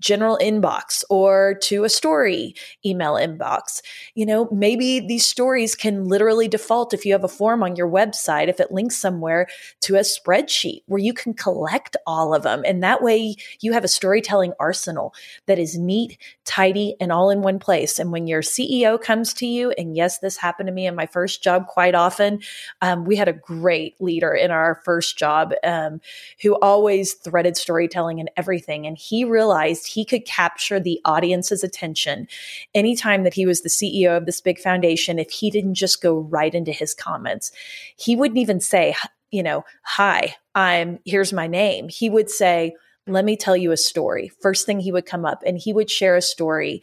general 0.00 0.38
inbox 0.40 1.04
or 1.10 1.54
to 1.62 1.84
a 1.84 1.88
story 1.88 2.54
email 2.84 3.14
inbox. 3.14 3.82
You 4.14 4.26
know, 4.26 4.48
maybe 4.52 5.00
these 5.00 5.26
stories 5.26 5.74
can 5.74 6.04
literally 6.04 6.48
default 6.48 6.94
if 6.94 7.04
you 7.04 7.12
have 7.12 7.24
a 7.24 7.28
form 7.28 7.62
on 7.62 7.76
your 7.76 7.88
website, 7.88 8.48
if 8.48 8.60
it 8.60 8.72
links 8.72 8.96
somewhere 8.96 9.48
to 9.80 9.96
a 9.96 10.00
spreadsheet 10.00 10.82
where 10.86 11.00
you 11.00 11.12
can 11.12 11.34
collect 11.34 11.96
all 12.06 12.34
of 12.34 12.42
them. 12.42 12.62
And 12.64 12.82
that 12.82 13.02
way 13.02 13.36
you 13.60 13.72
have 13.72 13.84
a 13.84 13.88
storytelling 13.88 14.52
arsenal 14.60 15.14
that 15.46 15.58
is 15.58 15.76
neat, 15.76 16.18
tidy, 16.44 16.94
and 17.00 17.12
all 17.12 17.30
in 17.30 17.42
one 17.42 17.58
place. 17.58 17.98
And 17.98 18.12
when 18.12 18.26
your 18.26 18.42
CEO 18.42 19.00
comes 19.00 19.34
to 19.34 19.46
you, 19.46 19.72
and 19.72 19.96
yes, 19.96 20.18
this 20.18 20.36
happened 20.36 20.68
to 20.68 20.72
me 20.72 20.86
in 20.86 20.94
my 20.94 21.06
first 21.06 21.37
job 21.42 21.66
quite 21.66 21.94
often. 21.94 22.40
Um, 22.80 23.04
we 23.04 23.16
had 23.16 23.28
a 23.28 23.32
great 23.32 24.00
leader 24.00 24.32
in 24.32 24.50
our 24.50 24.80
first 24.84 25.18
job 25.18 25.52
um, 25.64 26.00
who 26.42 26.54
always 26.60 27.14
threaded 27.14 27.56
storytelling 27.56 28.20
and 28.20 28.30
everything. 28.36 28.86
And 28.86 28.96
he 28.96 29.24
realized 29.24 29.86
he 29.86 30.04
could 30.04 30.24
capture 30.24 30.80
the 30.80 31.00
audience's 31.04 31.64
attention 31.64 32.28
anytime 32.74 33.24
that 33.24 33.34
he 33.34 33.46
was 33.46 33.62
the 33.62 33.68
CEO 33.68 34.16
of 34.16 34.26
this 34.26 34.40
big 34.40 34.58
foundation 34.58 35.18
if 35.18 35.30
he 35.30 35.50
didn't 35.50 35.74
just 35.74 36.02
go 36.02 36.18
right 36.18 36.54
into 36.54 36.72
his 36.72 36.94
comments. 36.94 37.52
He 37.96 38.16
wouldn't 38.16 38.38
even 38.38 38.60
say, 38.60 38.94
you 39.30 39.42
know, 39.42 39.64
hi, 39.82 40.36
I'm 40.54 41.00
here's 41.04 41.32
my 41.32 41.46
name. 41.46 41.88
He 41.88 42.08
would 42.08 42.30
say, 42.30 42.74
let 43.06 43.24
me 43.24 43.36
tell 43.36 43.56
you 43.56 43.72
a 43.72 43.76
story. 43.76 44.30
First 44.40 44.66
thing 44.66 44.80
he 44.80 44.92
would 44.92 45.06
come 45.06 45.24
up 45.24 45.42
and 45.46 45.58
he 45.58 45.72
would 45.72 45.90
share 45.90 46.16
a 46.16 46.22
story 46.22 46.82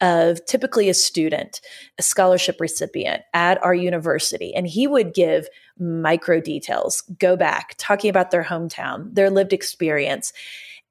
of 0.00 0.44
typically 0.46 0.88
a 0.88 0.94
student, 0.94 1.60
a 1.98 2.02
scholarship 2.02 2.60
recipient 2.60 3.22
at 3.34 3.62
our 3.62 3.74
university, 3.74 4.54
and 4.54 4.66
he 4.66 4.86
would 4.86 5.14
give 5.14 5.48
micro 5.78 6.40
details, 6.40 7.02
go 7.18 7.36
back, 7.36 7.74
talking 7.78 8.10
about 8.10 8.30
their 8.30 8.44
hometown, 8.44 9.14
their 9.14 9.30
lived 9.30 9.52
experience. 9.52 10.32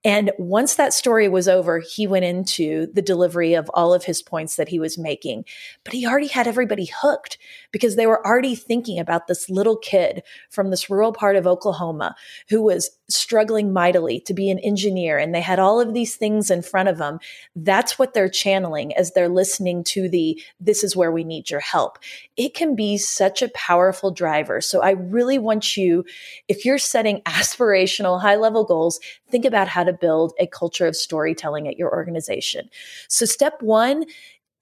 And 0.06 0.32
once 0.38 0.76
that 0.76 0.94
story 0.94 1.28
was 1.28 1.50
over, 1.50 1.80
he 1.80 2.08
went 2.08 2.24
into 2.24 2.88
the 2.94 3.02
delivery 3.02 3.54
of 3.54 3.70
all 3.74 3.94
of 3.94 4.06
his 4.06 4.22
points 4.22 4.56
that 4.56 4.70
he 4.70 4.80
was 4.80 4.98
making. 4.98 5.44
But 5.84 5.94
he 5.94 6.08
already 6.08 6.28
had 6.28 6.48
everybody 6.48 6.90
hooked 7.02 7.38
because 7.74 7.98
they 7.98 8.08
were 8.08 8.26
already 8.26 8.56
thinking 8.56 8.98
about 8.98 9.28
this 9.28 9.50
little 9.50 9.76
kid 9.76 10.24
from 10.50 10.70
this 10.70 10.90
rural 10.90 11.12
part 11.12 11.36
of 11.36 11.46
Oklahoma 11.46 12.16
who 12.48 12.62
was 12.62 12.90
struggling 13.10 13.74
mightily 13.74 14.20
to 14.22 14.34
be 14.34 14.50
an 14.50 14.60
engineer. 14.60 15.18
And 15.18 15.34
they 15.34 15.42
had 15.42 15.60
all 15.60 15.82
of 15.82 15.94
these 15.94 16.16
things 16.16 16.50
in 16.52 16.62
front 16.62 16.90
of 16.90 16.98
them. 16.98 17.20
That's 17.56 17.98
what 17.98 18.14
they're 18.14 18.30
channeling 18.30 18.96
as 18.96 19.12
they're 19.12 19.30
listening 19.30 19.84
to 19.86 20.08
the, 20.08 20.42
this 20.60 20.84
is 20.84 20.96
where 20.96 21.12
we 21.12 21.24
need 21.24 21.50
your 21.50 21.60
help. 21.60 22.00
It 22.38 22.54
can 22.54 22.76
be 22.76 22.98
such 22.98 23.42
a 23.42 23.50
powerful 23.50 24.12
driver. 24.12 24.62
So 24.62 24.82
I 24.82 24.92
really 24.92 25.40
want 25.40 25.76
you, 25.76 26.06
if 26.48 26.66
you're 26.66 26.78
setting 26.78 27.22
aspirational 27.26 28.22
high 28.22 28.36
level 28.36 28.64
goals, 28.64 29.00
think 29.30 29.46
about 29.46 29.68
how 29.68 29.84
to 29.84 29.94
build 29.94 30.34
a 30.40 30.48
culture 30.48 30.88
of 30.88 30.96
storytelling 30.96 31.68
at 31.68 31.78
your 31.78 31.92
organization. 31.92 32.70
So 33.08 33.26
step 33.26 33.62
one 33.62 34.06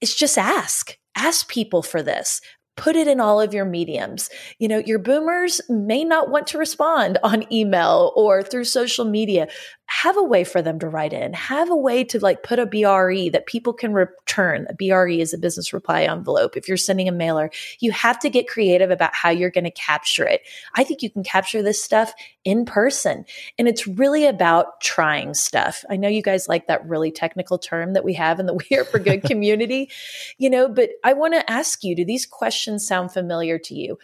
is 0.00 0.14
just 0.14 0.38
ask 0.38 0.96
ask 1.18 1.48
people 1.48 1.82
for 1.82 2.00
this 2.00 2.40
put 2.78 2.96
it 2.96 3.08
in 3.08 3.20
all 3.20 3.40
of 3.40 3.52
your 3.52 3.66
mediums. 3.66 4.30
You 4.58 4.68
know, 4.68 4.78
your 4.78 5.00
boomers 5.00 5.60
may 5.68 6.04
not 6.04 6.30
want 6.30 6.46
to 6.48 6.58
respond 6.58 7.18
on 7.22 7.52
email 7.52 8.12
or 8.16 8.42
through 8.42 8.64
social 8.64 9.04
media, 9.04 9.48
have 9.90 10.18
a 10.18 10.22
way 10.22 10.44
for 10.44 10.60
them 10.60 10.78
to 10.78 10.88
write 10.88 11.14
in, 11.14 11.32
have 11.32 11.70
a 11.70 11.76
way 11.76 12.04
to 12.04 12.20
like 12.20 12.42
put 12.42 12.58
a 12.58 12.66
BRE 12.66 13.30
that 13.32 13.46
people 13.46 13.72
can 13.72 13.94
return. 13.94 14.66
A 14.68 14.74
BRE 14.74 15.12
is 15.12 15.32
a 15.32 15.38
business 15.38 15.72
reply 15.72 16.02
envelope. 16.02 16.58
If 16.58 16.68
you're 16.68 16.76
sending 16.76 17.08
a 17.08 17.12
mailer, 17.12 17.50
you 17.80 17.90
have 17.92 18.18
to 18.20 18.28
get 18.28 18.48
creative 18.48 18.90
about 18.90 19.14
how 19.14 19.30
you're 19.30 19.50
going 19.50 19.64
to 19.64 19.70
capture 19.70 20.26
it. 20.26 20.42
I 20.74 20.84
think 20.84 21.02
you 21.02 21.10
can 21.10 21.24
capture 21.24 21.62
this 21.62 21.82
stuff 21.82 22.12
in 22.44 22.66
person. 22.66 23.24
And 23.58 23.66
it's 23.66 23.86
really 23.86 24.26
about 24.26 24.82
trying 24.82 25.32
stuff. 25.32 25.84
I 25.88 25.96
know 25.96 26.08
you 26.08 26.22
guys 26.22 26.48
like 26.48 26.66
that 26.66 26.86
really 26.86 27.10
technical 27.10 27.58
term 27.58 27.94
that 27.94 28.04
we 28.04 28.12
have 28.12 28.40
in 28.40 28.46
the 28.46 28.54
We 28.54 28.76
Are 28.76 28.84
for 28.84 28.98
Good 28.98 29.22
community, 29.24 29.90
you 30.36 30.50
know, 30.50 30.68
but 30.68 30.90
I 31.02 31.14
want 31.14 31.32
to 31.32 31.50
ask 31.50 31.82
you 31.82 31.96
do 31.96 32.04
these 32.04 32.26
questions 32.26 32.67
sound 32.76 33.12
familiar 33.12 33.58
to 33.58 33.74
you? 33.74 33.98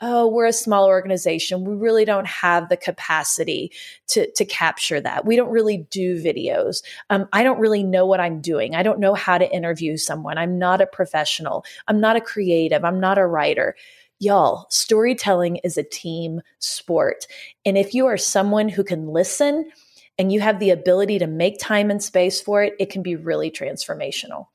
oh, 0.00 0.28
we're 0.28 0.46
a 0.46 0.52
small 0.52 0.86
organization. 0.86 1.64
We 1.64 1.74
really 1.74 2.04
don't 2.04 2.26
have 2.26 2.68
the 2.68 2.76
capacity 2.76 3.72
to, 4.08 4.30
to 4.32 4.44
capture 4.44 5.00
that. 5.00 5.24
We 5.24 5.36
don't 5.36 5.50
really 5.50 5.78
do 5.90 6.22
videos. 6.22 6.82
Um, 7.10 7.28
I 7.32 7.42
don't 7.42 7.58
really 7.58 7.82
know 7.82 8.06
what 8.06 8.20
I'm 8.20 8.40
doing. 8.40 8.74
I 8.74 8.82
don't 8.82 9.00
know 9.00 9.14
how 9.14 9.38
to 9.38 9.52
interview 9.52 9.96
someone. 9.96 10.38
I'm 10.38 10.58
not 10.58 10.80
a 10.80 10.86
professional. 10.86 11.64
I'm 11.88 12.00
not 12.00 12.16
a 12.16 12.20
creative. 12.20 12.84
I'm 12.84 13.00
not 13.00 13.18
a 13.18 13.26
writer. 13.26 13.74
Y'all, 14.20 14.66
storytelling 14.68 15.56
is 15.56 15.76
a 15.76 15.82
team 15.82 16.40
sport. 16.58 17.26
And 17.64 17.76
if 17.76 17.94
you 17.94 18.06
are 18.06 18.16
someone 18.16 18.68
who 18.68 18.84
can 18.84 19.08
listen 19.08 19.70
and 20.16 20.32
you 20.32 20.40
have 20.40 20.58
the 20.58 20.70
ability 20.70 21.18
to 21.20 21.26
make 21.26 21.58
time 21.60 21.90
and 21.90 22.02
space 22.02 22.40
for 22.40 22.62
it, 22.62 22.74
it 22.78 22.90
can 22.90 23.02
be 23.02 23.16
really 23.16 23.50
transformational. 23.50 24.46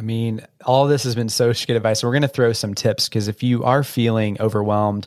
I 0.00 0.02
mean, 0.02 0.40
all 0.64 0.86
this 0.86 1.04
has 1.04 1.14
been 1.14 1.28
so 1.28 1.52
good 1.66 1.76
advice. 1.76 2.02
We're 2.02 2.12
going 2.12 2.22
to 2.22 2.28
throw 2.28 2.54
some 2.54 2.74
tips 2.74 3.08
because 3.08 3.28
if 3.28 3.42
you 3.42 3.64
are 3.64 3.84
feeling 3.84 4.40
overwhelmed, 4.40 5.06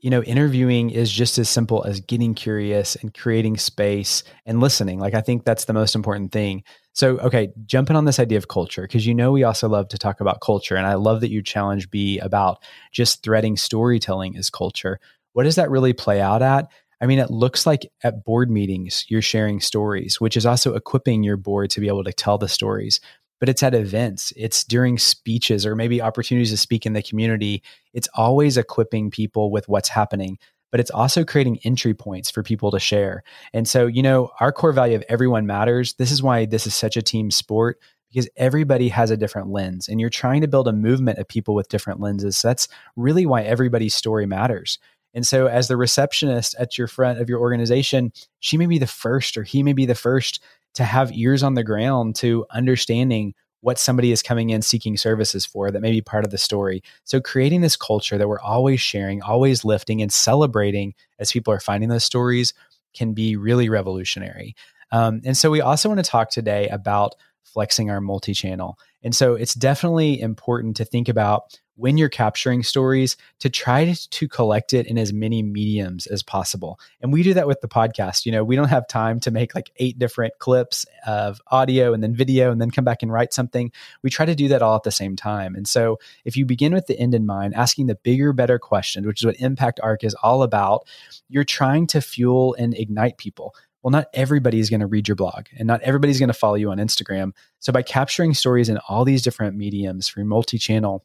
you 0.00 0.10
know, 0.10 0.22
interviewing 0.22 0.90
is 0.90 1.10
just 1.12 1.38
as 1.38 1.48
simple 1.48 1.84
as 1.84 2.00
getting 2.00 2.34
curious 2.34 2.96
and 2.96 3.14
creating 3.14 3.56
space 3.56 4.24
and 4.44 4.60
listening. 4.60 4.98
Like, 4.98 5.14
I 5.14 5.20
think 5.20 5.44
that's 5.44 5.66
the 5.66 5.72
most 5.72 5.94
important 5.94 6.32
thing. 6.32 6.64
So, 6.92 7.18
okay, 7.18 7.50
jumping 7.66 7.94
on 7.94 8.04
this 8.04 8.18
idea 8.18 8.36
of 8.36 8.48
culture, 8.48 8.82
because 8.82 9.06
you 9.06 9.14
know, 9.14 9.30
we 9.30 9.44
also 9.44 9.68
love 9.68 9.88
to 9.88 9.98
talk 9.98 10.20
about 10.20 10.40
culture. 10.40 10.74
And 10.74 10.86
I 10.86 10.94
love 10.94 11.20
that 11.20 11.30
you 11.30 11.40
challenge 11.40 11.88
B 11.88 12.18
about 12.18 12.62
just 12.92 13.22
threading 13.22 13.56
storytelling 13.56 14.36
as 14.36 14.50
culture. 14.50 14.98
What 15.34 15.44
does 15.44 15.54
that 15.54 15.70
really 15.70 15.92
play 15.92 16.20
out 16.20 16.42
at? 16.42 16.66
I 17.00 17.06
mean, 17.06 17.18
it 17.18 17.30
looks 17.30 17.64
like 17.64 17.86
at 18.02 18.24
board 18.24 18.50
meetings, 18.50 19.04
you're 19.08 19.22
sharing 19.22 19.60
stories, 19.60 20.20
which 20.20 20.36
is 20.36 20.46
also 20.46 20.74
equipping 20.74 21.22
your 21.22 21.36
board 21.36 21.70
to 21.70 21.80
be 21.80 21.88
able 21.88 22.04
to 22.04 22.12
tell 22.12 22.38
the 22.38 22.48
stories 22.48 23.00
but 23.40 23.48
it's 23.48 23.62
at 23.62 23.74
events, 23.74 24.32
it's 24.36 24.64
during 24.64 24.98
speeches 24.98 25.66
or 25.66 25.74
maybe 25.74 26.00
opportunities 26.00 26.50
to 26.50 26.56
speak 26.56 26.86
in 26.86 26.92
the 26.94 27.02
community. 27.02 27.62
It's 27.92 28.08
always 28.14 28.56
equipping 28.56 29.10
people 29.10 29.50
with 29.50 29.68
what's 29.68 29.88
happening, 29.88 30.38
but 30.70 30.80
it's 30.80 30.90
also 30.90 31.24
creating 31.24 31.60
entry 31.64 31.94
points 31.94 32.30
for 32.30 32.42
people 32.42 32.70
to 32.70 32.80
share. 32.80 33.22
And 33.52 33.68
so, 33.68 33.86
you 33.86 34.02
know, 34.02 34.30
our 34.40 34.52
core 34.52 34.72
value 34.72 34.96
of 34.96 35.04
everyone 35.08 35.46
matters. 35.46 35.94
This 35.94 36.10
is 36.10 36.22
why 36.22 36.46
this 36.46 36.66
is 36.66 36.74
such 36.74 36.96
a 36.96 37.02
team 37.02 37.30
sport 37.30 37.78
because 38.08 38.28
everybody 38.36 38.88
has 38.88 39.10
a 39.10 39.16
different 39.16 39.48
lens 39.50 39.88
and 39.88 40.00
you're 40.00 40.08
trying 40.08 40.40
to 40.40 40.48
build 40.48 40.68
a 40.68 40.72
movement 40.72 41.18
of 41.18 41.28
people 41.28 41.54
with 41.54 41.68
different 41.68 42.00
lenses. 42.00 42.36
So 42.36 42.48
that's 42.48 42.68
really 42.94 43.26
why 43.26 43.42
everybody's 43.42 43.94
story 43.94 44.26
matters. 44.26 44.78
And 45.14 45.26
so, 45.26 45.46
as 45.46 45.68
the 45.68 45.78
receptionist 45.78 46.54
at 46.58 46.76
your 46.76 46.88
front 46.88 47.20
of 47.20 47.28
your 47.30 47.40
organization, 47.40 48.12
she 48.40 48.58
may 48.58 48.66
be 48.66 48.78
the 48.78 48.86
first 48.86 49.38
or 49.38 49.44
he 49.44 49.62
may 49.62 49.72
be 49.72 49.86
the 49.86 49.94
first 49.94 50.42
to 50.76 50.84
have 50.84 51.12
ears 51.12 51.42
on 51.42 51.54
the 51.54 51.64
ground 51.64 52.14
to 52.16 52.46
understanding 52.50 53.34
what 53.60 53.78
somebody 53.78 54.12
is 54.12 54.22
coming 54.22 54.50
in 54.50 54.62
seeking 54.62 54.96
services 54.96 55.44
for 55.44 55.70
that 55.70 55.80
may 55.80 55.90
be 55.90 56.00
part 56.00 56.24
of 56.24 56.30
the 56.30 56.38
story. 56.38 56.82
So 57.04 57.20
creating 57.20 57.62
this 57.62 57.76
culture 57.76 58.16
that 58.16 58.28
we're 58.28 58.40
always 58.40 58.80
sharing, 58.80 59.22
always 59.22 59.64
lifting 59.64 60.00
and 60.00 60.12
celebrating 60.12 60.94
as 61.18 61.32
people 61.32 61.52
are 61.52 61.60
finding 61.60 61.88
those 61.88 62.04
stories 62.04 62.54
can 62.94 63.12
be 63.12 63.34
really 63.36 63.68
revolutionary. 63.68 64.54
Um, 64.92 65.20
and 65.24 65.36
so 65.36 65.50
we 65.50 65.60
also 65.60 65.88
want 65.88 65.98
to 65.98 66.08
talk 66.08 66.30
today 66.30 66.68
about 66.68 67.16
flexing 67.42 67.90
our 67.90 68.00
multi-channel. 68.00 68.78
And 69.02 69.14
so 69.14 69.34
it's 69.34 69.54
definitely 69.54 70.20
important 70.20 70.76
to 70.76 70.84
think 70.84 71.08
about 71.08 71.58
when 71.76 71.98
you're 71.98 72.08
capturing 72.08 72.62
stories 72.62 73.16
to 73.40 73.50
try 73.50 73.94
to, 74.10 74.26
collect 74.28 74.74
it 74.74 74.86
in 74.86 74.98
as 74.98 75.12
many 75.12 75.42
mediums 75.42 76.06
as 76.06 76.22
possible. 76.22 76.80
And 77.00 77.12
we 77.12 77.22
do 77.22 77.34
that 77.34 77.46
with 77.46 77.60
the 77.60 77.68
podcast. 77.68 78.26
You 78.26 78.32
know, 78.32 78.42
we 78.42 78.56
don't 78.56 78.68
have 78.68 78.88
time 78.88 79.20
to 79.20 79.30
make 79.30 79.54
like 79.54 79.70
eight 79.76 79.98
different 79.98 80.34
clips 80.38 80.84
of 81.06 81.40
audio 81.46 81.94
and 81.94 82.02
then 82.02 82.14
video 82.14 82.50
and 82.50 82.60
then 82.60 82.70
come 82.70 82.84
back 82.84 83.02
and 83.02 83.12
write 83.12 83.32
something. 83.32 83.70
We 84.02 84.10
try 84.10 84.26
to 84.26 84.34
do 84.34 84.48
that 84.48 84.62
all 84.62 84.74
at 84.74 84.82
the 84.82 84.90
same 84.90 85.14
time. 85.14 85.54
And 85.54 85.68
so 85.68 85.98
if 86.24 86.36
you 86.36 86.44
begin 86.44 86.74
with 86.74 86.86
the 86.86 86.98
end 86.98 87.14
in 87.14 87.24
mind, 87.24 87.54
asking 87.54 87.86
the 87.86 87.94
bigger, 87.94 88.32
better 88.32 88.58
question, 88.58 89.06
which 89.06 89.22
is 89.22 89.26
what 89.26 89.40
Impact 89.40 89.78
Arc 89.82 90.02
is 90.02 90.14
all 90.22 90.42
about, 90.42 90.88
you're 91.28 91.44
trying 91.44 91.86
to 91.88 92.00
fuel 92.00 92.56
and 92.58 92.74
ignite 92.74 93.16
people 93.16 93.54
well, 93.86 93.92
not 93.92 94.08
everybody 94.14 94.58
is 94.58 94.68
going 94.68 94.80
to 94.80 94.86
read 94.88 95.06
your 95.06 95.14
blog 95.14 95.46
and 95.56 95.68
not 95.68 95.80
everybody's 95.82 96.18
going 96.18 96.26
to 96.26 96.34
follow 96.34 96.56
you 96.56 96.72
on 96.72 96.78
Instagram. 96.78 97.30
So 97.60 97.72
by 97.72 97.82
capturing 97.82 98.34
stories 98.34 98.68
in 98.68 98.78
all 98.88 99.04
these 99.04 99.22
different 99.22 99.56
mediums 99.56 100.08
through 100.08 100.24
multi-channel, 100.24 101.04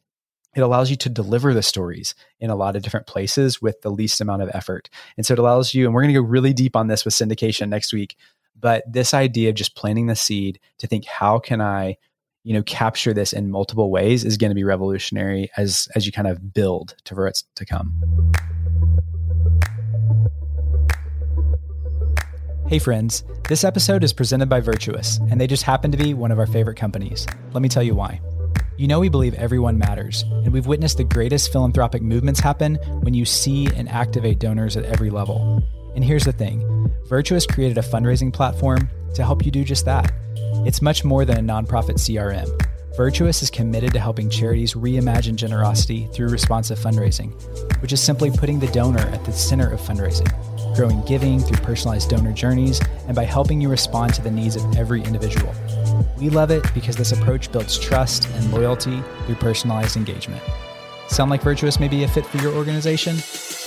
it 0.54 0.60
allows 0.60 0.90
you 0.90 0.96
to 0.96 1.08
deliver 1.08 1.54
the 1.54 1.62
stories 1.62 2.14
in 2.38 2.50
a 2.50 2.56
lot 2.56 2.76
of 2.76 2.82
different 2.82 3.06
places 3.06 3.62
with 3.62 3.80
the 3.80 3.90
least 3.90 4.20
amount 4.20 4.42
of 4.42 4.50
effort. 4.52 4.90
And 5.16 5.24
so 5.24 5.32
it 5.32 5.38
allows 5.38 5.72
you, 5.72 5.86
and 5.86 5.94
we're 5.94 6.02
going 6.02 6.14
to 6.14 6.20
go 6.20 6.26
really 6.26 6.52
deep 6.52 6.76
on 6.76 6.88
this 6.88 7.04
with 7.04 7.14
syndication 7.14 7.68
next 7.68 7.92
week, 7.92 8.16
but 8.58 8.84
this 8.90 9.14
idea 9.14 9.48
of 9.48 9.54
just 9.54 9.74
planting 9.74 10.06
the 10.06 10.16
seed 10.16 10.60
to 10.78 10.86
think, 10.86 11.06
how 11.06 11.38
can 11.38 11.60
I, 11.60 11.96
you 12.44 12.52
know, 12.52 12.62
capture 12.64 13.14
this 13.14 13.32
in 13.32 13.50
multiple 13.50 13.90
ways 13.90 14.24
is 14.24 14.36
going 14.36 14.50
to 14.50 14.54
be 14.54 14.64
revolutionary 14.64 15.50
as 15.56 15.88
as 15.94 16.06
you 16.06 16.12
kind 16.12 16.28
of 16.28 16.52
build 16.52 16.96
to 17.04 17.14
for 17.14 17.32
to 17.32 17.64
come. 17.64 18.32
Hey 22.66 22.78
friends, 22.78 23.24
this 23.48 23.64
episode 23.64 24.02
is 24.02 24.12
presented 24.12 24.48
by 24.48 24.60
Virtuous, 24.60 25.18
and 25.30 25.40
they 25.40 25.46
just 25.46 25.62
happen 25.62 25.92
to 25.92 25.98
be 25.98 26.14
one 26.14 26.32
of 26.32 26.38
our 26.38 26.46
favorite 26.46 26.76
companies. 26.76 27.26
Let 27.52 27.62
me 27.62 27.68
tell 27.68 27.82
you 27.82 27.94
why. 27.94 28.20
You 28.82 28.88
know, 28.88 28.98
we 28.98 29.08
believe 29.08 29.34
everyone 29.34 29.78
matters, 29.78 30.22
and 30.22 30.52
we've 30.52 30.66
witnessed 30.66 30.96
the 30.96 31.04
greatest 31.04 31.52
philanthropic 31.52 32.02
movements 32.02 32.40
happen 32.40 32.74
when 33.02 33.14
you 33.14 33.24
see 33.24 33.68
and 33.76 33.88
activate 33.88 34.40
donors 34.40 34.76
at 34.76 34.84
every 34.86 35.08
level. 35.08 35.62
And 35.94 36.04
here's 36.04 36.24
the 36.24 36.32
thing 36.32 36.90
Virtuous 37.08 37.46
created 37.46 37.78
a 37.78 37.82
fundraising 37.82 38.32
platform 38.32 38.90
to 39.14 39.22
help 39.22 39.44
you 39.44 39.52
do 39.52 39.62
just 39.62 39.84
that. 39.84 40.12
It's 40.66 40.82
much 40.82 41.04
more 41.04 41.24
than 41.24 41.38
a 41.38 41.52
nonprofit 41.52 41.94
CRM. 41.94 42.50
Virtuous 42.96 43.40
is 43.40 43.50
committed 43.50 43.92
to 43.92 44.00
helping 44.00 44.28
charities 44.28 44.74
reimagine 44.74 45.36
generosity 45.36 46.08
through 46.12 46.30
responsive 46.30 46.76
fundraising, 46.76 47.30
which 47.82 47.92
is 47.92 48.02
simply 48.02 48.32
putting 48.32 48.58
the 48.58 48.66
donor 48.72 48.98
at 48.98 49.24
the 49.24 49.32
center 49.32 49.72
of 49.72 49.80
fundraising, 49.80 50.28
growing 50.74 51.02
giving 51.04 51.40
through 51.40 51.58
personalized 51.58 52.10
donor 52.10 52.32
journeys, 52.32 52.80
and 53.06 53.14
by 53.14 53.24
helping 53.24 53.60
you 53.60 53.68
respond 53.68 54.14
to 54.14 54.22
the 54.22 54.30
needs 54.30 54.56
of 54.56 54.76
every 54.76 55.02
individual. 55.02 55.54
We 56.18 56.30
love 56.30 56.50
it 56.50 56.64
because 56.74 56.96
this 56.96 57.12
approach 57.12 57.50
builds 57.52 57.78
trust 57.78 58.28
and 58.28 58.52
loyalty 58.52 59.02
through 59.26 59.36
personalized 59.36 59.96
engagement. 59.96 60.42
Sound 61.08 61.30
like 61.30 61.42
Virtuous 61.42 61.78
may 61.78 61.88
be 61.88 62.04
a 62.04 62.08
fit 62.08 62.24
for 62.24 62.38
your 62.38 62.54
organization? 62.54 63.16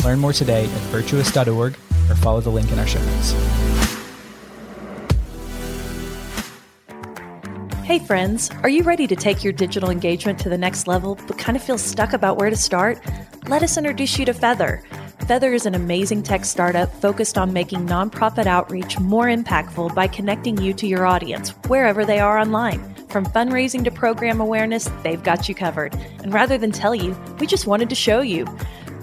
Learn 0.04 0.20
more 0.20 0.34
today 0.34 0.66
at 0.66 0.82
virtuous.org 0.92 1.74
or 2.10 2.16
follow 2.16 2.42
the 2.42 2.50
link 2.50 2.72
in 2.72 2.80
our 2.80 2.88
show 2.88 3.04
notes. 3.04 3.34
Hey, 7.84 8.00
friends, 8.00 8.50
are 8.64 8.70
you 8.70 8.82
ready 8.82 9.06
to 9.06 9.16
take 9.16 9.44
your 9.44 9.54
digital 9.54 9.92
engagement 9.92 10.40
to 10.40 10.50
the 10.50 10.58
next 10.58 10.88
level 10.88 11.20
but 11.28 11.38
kind 11.38 11.56
of 11.56 11.62
feel 11.62 11.78
stuck 11.78 12.14
about 12.14 12.38
where 12.38 12.50
to 12.50 12.56
start? 12.56 13.00
Let 13.48 13.62
us 13.62 13.78
introduce 13.78 14.18
you 14.18 14.26
to 14.26 14.34
Feather. 14.34 14.84
Feather 15.28 15.54
is 15.54 15.66
an 15.66 15.74
amazing 15.74 16.22
tech 16.22 16.46
startup 16.46 16.94
focused 17.02 17.36
on 17.36 17.52
making 17.52 17.88
nonprofit 17.88 18.46
outreach 18.46 19.00
more 19.00 19.26
impactful 19.26 19.96
by 19.96 20.06
connecting 20.06 20.56
you 20.62 20.72
to 20.76 20.86
your 20.86 21.08
audience 21.08 21.50
wherever 21.66 22.06
they 22.06 22.20
are 22.20 22.38
online. 22.38 22.94
From 23.10 23.26
fundraising 23.26 23.84
to 23.86 23.90
program 23.90 24.40
awareness, 24.40 24.88
they've 25.02 25.24
got 25.24 25.50
you 25.50 25.56
covered. 25.56 25.96
And 26.22 26.32
rather 26.32 26.60
than 26.60 26.72
tell 26.72 26.94
you, 26.94 27.18
we 27.40 27.48
just 27.48 27.66
wanted 27.66 27.90
to 27.90 27.96
show 27.96 28.22
you. 28.22 28.46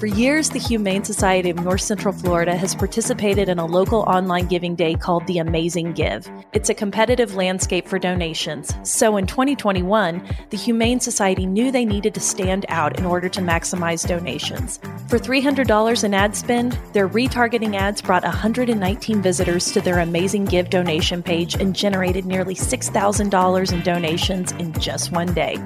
For 0.02 0.08
years, 0.08 0.50
the 0.50 0.58
Humane 0.58 1.04
Society 1.04 1.48
of 1.48 1.62
North 1.62 1.82
Central 1.82 2.12
Florida 2.12 2.56
has 2.56 2.74
participated 2.74 3.48
in 3.48 3.60
a 3.60 3.64
local 3.64 4.00
online 4.00 4.46
giving 4.46 4.74
day 4.74 4.96
called 4.96 5.24
The 5.28 5.38
Amazing 5.38 5.92
Give. 5.92 6.28
It's 6.52 6.68
a 6.68 6.74
competitive 6.74 7.36
landscape 7.36 7.86
for 7.86 8.00
donations. 8.00 8.74
So 8.82 9.16
in 9.16 9.28
2021, 9.28 10.20
the 10.50 10.56
Humane 10.56 10.98
Society 10.98 11.46
knew 11.46 11.70
they 11.70 11.84
needed 11.84 12.14
to 12.14 12.20
stand 12.20 12.66
out 12.68 12.98
in 12.98 13.06
order 13.06 13.28
to 13.28 13.40
maximize 13.40 14.04
donations. 14.04 14.80
For 15.06 15.20
$300 15.20 16.02
in 16.02 16.14
ad 16.14 16.34
spend, 16.34 16.76
their 16.92 17.08
retargeting 17.08 17.76
ads 17.76 18.02
brought 18.02 18.24
119 18.24 19.22
visitors 19.22 19.70
to 19.70 19.80
their 19.80 20.00
Amazing 20.00 20.46
Give 20.46 20.68
donation 20.68 21.22
page 21.22 21.54
and 21.54 21.76
generated 21.76 22.26
nearly 22.26 22.56
$6,000 22.56 23.72
in 23.72 23.82
donations 23.82 24.50
in 24.50 24.72
just 24.80 25.12
one 25.12 25.32
day. 25.32 25.58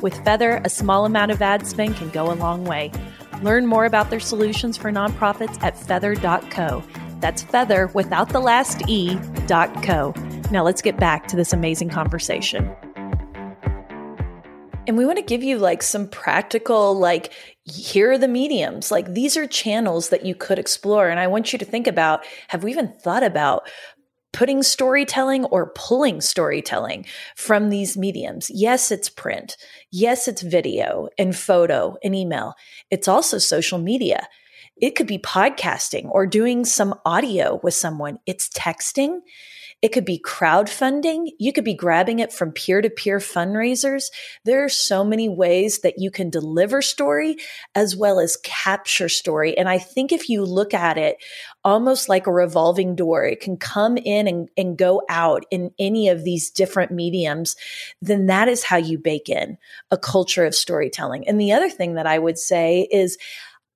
With 0.00 0.24
Feather, 0.24 0.62
a 0.64 0.70
small 0.70 1.04
amount 1.04 1.30
of 1.30 1.42
ad 1.42 1.66
spend 1.66 1.96
can 1.96 2.08
go 2.08 2.32
a 2.32 2.34
long 2.34 2.64
way. 2.64 2.90
Learn 3.42 3.66
more 3.66 3.84
about 3.84 4.10
their 4.10 4.20
solutions 4.20 4.76
for 4.76 4.92
nonprofits 4.92 5.62
at 5.62 5.76
feather.co. 5.76 6.82
That's 7.20 7.42
feather 7.42 7.88
without 7.88 8.30
the 8.30 8.40
last 8.40 8.82
E 8.88 9.18
dot 9.46 9.82
co. 9.82 10.14
Now 10.50 10.62
let's 10.62 10.82
get 10.82 10.96
back 10.96 11.26
to 11.28 11.36
this 11.36 11.52
amazing 11.52 11.90
conversation. 11.90 12.70
And 14.86 14.96
we 14.96 15.06
want 15.06 15.18
to 15.18 15.22
give 15.22 15.42
you 15.42 15.58
like 15.58 15.82
some 15.82 16.08
practical, 16.08 16.98
like, 16.98 17.32
here 17.64 18.12
are 18.12 18.18
the 18.18 18.26
mediums. 18.26 18.90
Like, 18.90 19.14
these 19.14 19.36
are 19.36 19.46
channels 19.46 20.08
that 20.08 20.26
you 20.26 20.34
could 20.34 20.58
explore. 20.58 21.08
And 21.08 21.20
I 21.20 21.28
want 21.28 21.52
you 21.52 21.58
to 21.60 21.64
think 21.64 21.86
about 21.86 22.24
have 22.48 22.64
we 22.64 22.72
even 22.72 22.88
thought 22.88 23.22
about 23.22 23.68
putting 24.32 24.62
storytelling 24.62 25.44
or 25.46 25.72
pulling 25.74 26.20
storytelling 26.20 27.06
from 27.36 27.70
these 27.70 27.96
mediums. 27.96 28.50
Yes, 28.50 28.90
it's 28.90 29.08
print. 29.08 29.56
Yes, 29.94 30.26
it's 30.26 30.40
video 30.40 31.10
and 31.18 31.36
photo 31.36 31.96
and 32.02 32.16
email. 32.16 32.54
It's 32.90 33.08
also 33.08 33.36
social 33.36 33.78
media. 33.78 34.26
It 34.80 34.96
could 34.96 35.06
be 35.06 35.18
podcasting 35.18 36.08
or 36.10 36.26
doing 36.26 36.64
some 36.64 36.94
audio 37.04 37.60
with 37.62 37.74
someone. 37.74 38.18
It's 38.24 38.48
texting. 38.48 39.18
It 39.82 39.92
could 39.92 40.04
be 40.04 40.20
crowdfunding. 40.20 41.32
You 41.38 41.52
could 41.52 41.64
be 41.64 41.74
grabbing 41.74 42.20
it 42.20 42.32
from 42.32 42.52
peer 42.52 42.80
to 42.80 42.88
peer 42.88 43.18
fundraisers. 43.18 44.04
There 44.44 44.64
are 44.64 44.68
so 44.68 45.04
many 45.04 45.28
ways 45.28 45.80
that 45.80 45.98
you 45.98 46.10
can 46.10 46.30
deliver 46.30 46.80
story 46.82 47.36
as 47.74 47.96
well 47.96 48.20
as 48.20 48.38
capture 48.44 49.08
story. 49.08 49.58
And 49.58 49.68
I 49.68 49.78
think 49.78 50.12
if 50.12 50.28
you 50.28 50.44
look 50.44 50.72
at 50.72 50.98
it 50.98 51.16
almost 51.64 52.08
like 52.08 52.28
a 52.28 52.32
revolving 52.32 52.94
door, 52.94 53.24
it 53.24 53.40
can 53.40 53.56
come 53.56 53.96
in 53.96 54.28
and, 54.28 54.48
and 54.56 54.78
go 54.78 55.02
out 55.08 55.44
in 55.50 55.72
any 55.80 56.08
of 56.08 56.22
these 56.22 56.50
different 56.50 56.92
mediums, 56.92 57.56
then 58.00 58.26
that 58.26 58.48
is 58.48 58.62
how 58.62 58.76
you 58.76 58.98
bake 58.98 59.28
in 59.28 59.58
a 59.90 59.98
culture 59.98 60.44
of 60.44 60.54
storytelling. 60.54 61.26
And 61.26 61.40
the 61.40 61.52
other 61.52 61.70
thing 61.70 61.94
that 61.94 62.06
I 62.06 62.18
would 62.18 62.38
say 62.38 62.88
is, 62.90 63.18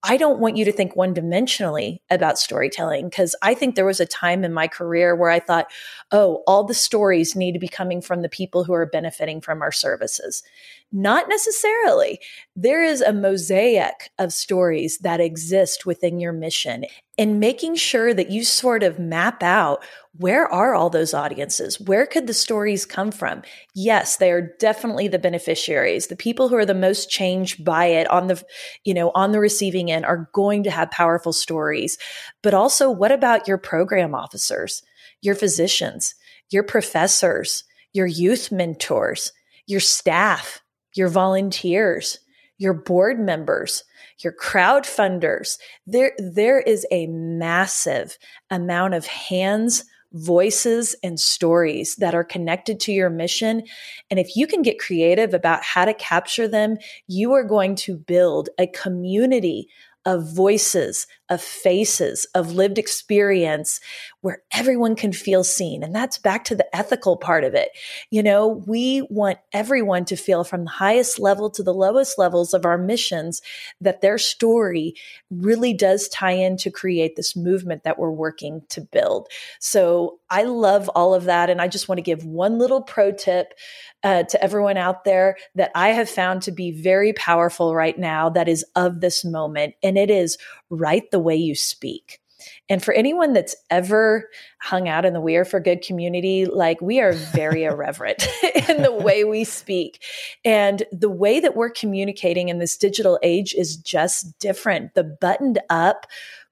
I 0.08 0.16
don't 0.16 0.38
want 0.38 0.56
you 0.56 0.64
to 0.64 0.72
think 0.72 0.94
one 0.94 1.12
dimensionally 1.12 1.98
about 2.10 2.38
storytelling 2.38 3.08
because 3.08 3.34
I 3.42 3.54
think 3.54 3.74
there 3.74 3.84
was 3.84 3.98
a 3.98 4.06
time 4.06 4.44
in 4.44 4.52
my 4.52 4.68
career 4.68 5.16
where 5.16 5.30
I 5.30 5.40
thought, 5.40 5.66
oh, 6.12 6.44
all 6.46 6.62
the 6.62 6.74
stories 6.74 7.34
need 7.34 7.52
to 7.52 7.58
be 7.58 7.66
coming 7.66 8.00
from 8.00 8.22
the 8.22 8.28
people 8.28 8.62
who 8.62 8.72
are 8.72 8.86
benefiting 8.86 9.40
from 9.40 9.62
our 9.62 9.72
services. 9.72 10.44
Not 10.92 11.28
necessarily. 11.28 12.20
There 12.54 12.84
is 12.84 13.00
a 13.00 13.12
mosaic 13.12 14.10
of 14.20 14.32
stories 14.32 14.98
that 14.98 15.20
exist 15.20 15.84
within 15.84 16.20
your 16.20 16.32
mission 16.32 16.84
and 17.18 17.40
making 17.40 17.74
sure 17.74 18.14
that 18.14 18.30
you 18.30 18.44
sort 18.44 18.84
of 18.84 19.00
map 19.00 19.42
out 19.42 19.84
where 20.18 20.46
are 20.52 20.74
all 20.74 20.90
those 20.90 21.14
audiences? 21.14 21.80
Where 21.80 22.06
could 22.06 22.26
the 22.26 22.34
stories 22.34 22.86
come 22.86 23.10
from? 23.10 23.42
Yes, 23.74 24.16
they 24.16 24.30
are 24.30 24.54
definitely 24.58 25.08
the 25.08 25.18
beneficiaries. 25.18 26.06
The 26.06 26.16
people 26.16 26.48
who 26.48 26.56
are 26.56 26.66
the 26.66 26.74
most 26.74 27.10
changed 27.10 27.64
by 27.64 27.86
it 27.86 28.08
on 28.10 28.26
the, 28.26 28.42
you 28.84 28.94
know, 28.94 29.10
on 29.14 29.32
the 29.32 29.40
receiving 29.40 29.90
end 29.90 30.04
are 30.04 30.28
going 30.32 30.62
to 30.64 30.70
have 30.70 30.90
powerful 30.90 31.32
stories. 31.32 31.98
But 32.42 32.54
also, 32.54 32.90
what 32.90 33.12
about 33.12 33.48
your 33.48 33.58
program 33.58 34.14
officers, 34.14 34.82
your 35.22 35.34
physicians, 35.34 36.14
your 36.50 36.62
professors, 36.62 37.64
your 37.92 38.06
youth 38.06 38.52
mentors, 38.52 39.32
your 39.66 39.80
staff, 39.80 40.60
your 40.94 41.08
volunteers, 41.08 42.18
your 42.58 42.74
board 42.74 43.18
members, 43.18 43.84
your 44.18 44.32
crowd 44.32 44.84
funders. 44.84 45.58
There, 45.86 46.12
there 46.18 46.60
is 46.60 46.86
a 46.90 47.06
massive 47.06 48.16
amount 48.50 48.94
of 48.94 49.06
hands, 49.06 49.84
voices, 50.16 50.96
and 51.02 51.20
stories 51.20 51.96
that 51.96 52.14
are 52.14 52.24
connected 52.24 52.80
to 52.80 52.92
your 52.92 53.10
mission. 53.10 53.62
And 54.10 54.18
if 54.18 54.36
you 54.36 54.46
can 54.46 54.62
get 54.62 54.78
creative 54.78 55.34
about 55.34 55.62
how 55.62 55.84
to 55.84 55.94
capture 55.94 56.48
them, 56.48 56.78
you 57.06 57.32
are 57.32 57.44
going 57.44 57.76
to 57.76 57.96
build 57.96 58.48
a 58.58 58.66
community 58.66 59.68
of 60.06 60.32
voices, 60.32 61.08
of 61.28 61.42
faces, 61.42 62.26
of 62.34 62.52
lived 62.52 62.78
experience 62.78 63.80
where 64.20 64.42
everyone 64.52 64.94
can 64.94 65.12
feel 65.12 65.42
seen. 65.42 65.82
And 65.82 65.92
that's 65.92 66.16
back 66.16 66.44
to 66.44 66.54
the 66.54 66.74
ethical 66.74 67.16
part 67.16 67.42
of 67.42 67.54
it. 67.54 67.70
You 68.10 68.22
know, 68.22 68.46
we 68.66 69.06
want 69.10 69.38
everyone 69.52 70.04
to 70.06 70.16
feel 70.16 70.44
from 70.44 70.64
the 70.64 70.70
highest 70.70 71.18
level 71.18 71.50
to 71.50 71.62
the 71.64 71.74
lowest 71.74 72.18
levels 72.18 72.54
of 72.54 72.64
our 72.64 72.78
missions 72.78 73.42
that 73.80 74.00
their 74.00 74.16
story 74.16 74.94
really 75.28 75.74
does 75.74 76.08
tie 76.08 76.32
in 76.32 76.56
to 76.58 76.70
create 76.70 77.16
this 77.16 77.34
movement 77.34 77.82
that 77.82 77.98
we're 77.98 78.10
working 78.10 78.62
to 78.68 78.80
build. 78.80 79.28
So 79.58 80.20
I 80.30 80.42
love 80.42 80.88
all 80.90 81.14
of 81.14 81.24
that. 81.24 81.50
And 81.50 81.60
I 81.60 81.68
just 81.68 81.88
want 81.88 81.98
to 81.98 82.02
give 82.02 82.24
one 82.24 82.58
little 82.58 82.82
pro 82.82 83.12
tip 83.12 83.54
uh, 84.02 84.24
to 84.24 84.42
everyone 84.42 84.76
out 84.76 85.04
there 85.04 85.36
that 85.54 85.70
I 85.74 85.90
have 85.90 86.08
found 86.08 86.42
to 86.42 86.52
be 86.52 86.70
very 86.70 87.12
powerful 87.12 87.74
right 87.74 87.98
now 87.98 88.28
that 88.30 88.48
is 88.48 88.64
of 88.74 89.00
this 89.00 89.24
moment. 89.24 89.74
And 89.82 89.96
it 89.96 90.10
is 90.10 90.38
write 90.70 91.10
the 91.10 91.20
way 91.20 91.36
you 91.36 91.54
speak. 91.54 92.20
And 92.68 92.82
for 92.82 92.92
anyone 92.94 93.32
that's 93.32 93.56
ever 93.70 94.28
hung 94.60 94.88
out 94.88 95.04
in 95.04 95.12
the 95.12 95.20
We 95.20 95.36
Are 95.36 95.44
for 95.44 95.60
Good 95.60 95.82
community, 95.82 96.46
like 96.46 96.80
we 96.80 97.00
are 97.00 97.12
very 97.12 97.64
irreverent 97.64 98.26
in 98.68 98.82
the 98.82 98.92
way 98.92 99.24
we 99.24 99.44
speak. 99.44 100.02
And 100.44 100.82
the 100.92 101.10
way 101.10 101.40
that 101.40 101.56
we're 101.56 101.70
communicating 101.70 102.48
in 102.48 102.58
this 102.58 102.76
digital 102.76 103.18
age 103.22 103.54
is 103.54 103.76
just 103.76 104.38
different. 104.38 104.94
The 104.94 105.04
buttoned 105.04 105.60
up, 105.70 106.06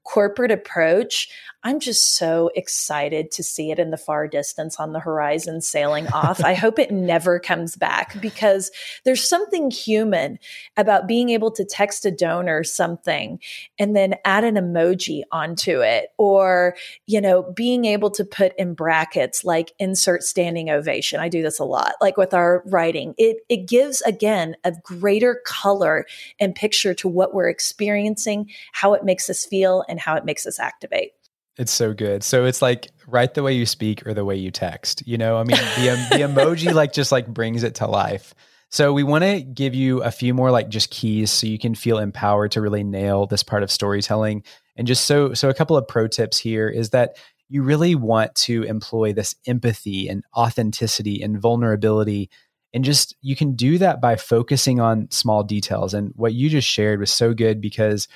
corporate 0.05 0.51
approach, 0.51 1.29
I'm 1.67 1.81
just 1.81 2.17
so 2.17 2.51
excited 2.55 3.31
to 3.33 3.43
see 3.43 3.71
it 3.71 3.79
in 3.79 3.91
the 3.91 3.97
far 3.97 4.29
distance 4.29 4.79
on 4.79 4.93
the 4.93 5.01
horizon 5.01 5.63
sailing 5.63 6.07
off. 6.09 6.45
I 6.45 6.53
hope 6.53 6.79
it 6.79 6.91
never 6.91 7.41
comes 7.41 7.75
back 7.75 8.21
because 8.21 8.71
there's 9.05 9.27
something 9.27 9.71
human 9.71 10.39
about 10.77 11.09
being 11.09 11.31
able 11.31 11.51
to 11.53 11.65
text 11.65 12.05
a 12.05 12.11
donor 12.11 12.65
something 12.65 13.41
and 13.79 13.97
then 13.97 14.15
add 14.27 14.45
an 14.45 14.57
emoji 14.57 15.23
onto 15.33 15.81
it 15.81 16.11
or, 16.19 16.77
you 17.07 17.19
know, 17.19 17.43
being 17.55 17.87
able 17.87 18.11
to 18.11 18.27
put 18.27 18.53
in 18.59 18.75
brackets 18.75 19.43
like 19.43 19.73
insert 19.79 20.23
standing 20.23 20.69
ovation. 20.69 21.19
I 21.19 21.31
do 21.31 21.41
this 21.41 21.59
a 21.59 21.65
lot, 21.65 21.95
like 21.99 22.19
with 22.19 22.35
our 22.35 22.63
writing. 22.67 23.15
It 23.17 23.39
it 23.49 23.67
gives 23.69 24.03
again 24.03 24.55
a 24.65 24.75
greater 24.83 25.41
color 25.47 26.05
and 26.39 26.55
picture 26.55 26.93
to 26.93 27.09
what 27.09 27.33
we're 27.33 27.49
experiencing, 27.49 28.51
how 28.73 28.93
it 28.93 29.03
makes 29.03 29.31
us 29.31 29.47
feel 29.47 29.83
and 29.89 29.99
how 29.99 30.15
it 30.17 30.27
makes 30.27 30.45
us 30.47 30.61
activate. 30.61 31.13
It's 31.57 31.73
so 31.73 31.95
good. 31.95 32.25
So 32.25 32.45
it's 32.45 32.61
like 32.61 32.91
write 33.07 33.35
the 33.35 33.43
way 33.43 33.53
you 33.53 33.67
speak 33.67 34.07
or 34.07 34.15
the 34.15 34.25
way 34.25 34.37
you 34.37 34.51
text. 34.51 35.07
You 35.07 35.19
know, 35.19 35.37
I 35.37 35.45
mean, 35.45 35.57
the 35.57 36.07
the 36.11 36.17
emoji 36.25 36.73
like 36.73 36.93
just 36.93 37.13
like 37.13 37.27
brings 37.29 37.63
it 37.63 37.77
to 37.77 37.87
life. 37.87 38.35
So 38.71 38.93
we 38.93 39.05
want 39.05 39.23
to 39.23 39.41
give 39.41 39.75
you 39.75 40.03
a 40.03 40.11
few 40.11 40.35
more 40.35 40.51
like 40.51 40.69
just 40.69 40.91
keys 40.91 41.31
so 41.31 41.47
you 41.47 41.59
can 41.61 41.77
feel 41.77 41.99
empowered 41.99 42.51
to 42.53 42.61
really 42.61 42.83
nail 42.83 43.27
this 43.27 43.45
part 43.45 43.63
of 43.63 43.71
storytelling. 43.71 44.43
And 44.77 44.87
just 44.87 45.05
so 45.05 45.33
so 45.33 45.49
a 45.49 45.55
couple 45.55 45.77
of 45.77 45.87
pro 45.87 46.09
tips 46.09 46.39
here 46.39 46.69
is 46.69 46.91
that 46.91 47.17
you 47.49 47.63
really 47.63 47.95
want 47.95 48.35
to 48.35 48.65
employ 48.65 49.13
this 49.13 49.37
empathy 49.47 50.09
and 50.09 50.25
authenticity 50.37 51.23
and 51.23 51.41
vulnerability 51.41 52.31
and 52.73 52.85
just 52.85 53.15
you 53.23 53.37
can 53.37 53.55
do 53.55 53.79
that 53.79 54.01
by 54.01 54.17
focusing 54.17 54.81
on 54.81 55.09
small 55.11 55.45
details 55.45 55.95
and 55.95 56.13
what 56.17 56.35
you 56.35 56.51
just 56.51 56.69
shared 56.69 56.99
was 56.99 57.13
so 57.13 57.33
good 57.33 57.61
because 57.61 58.09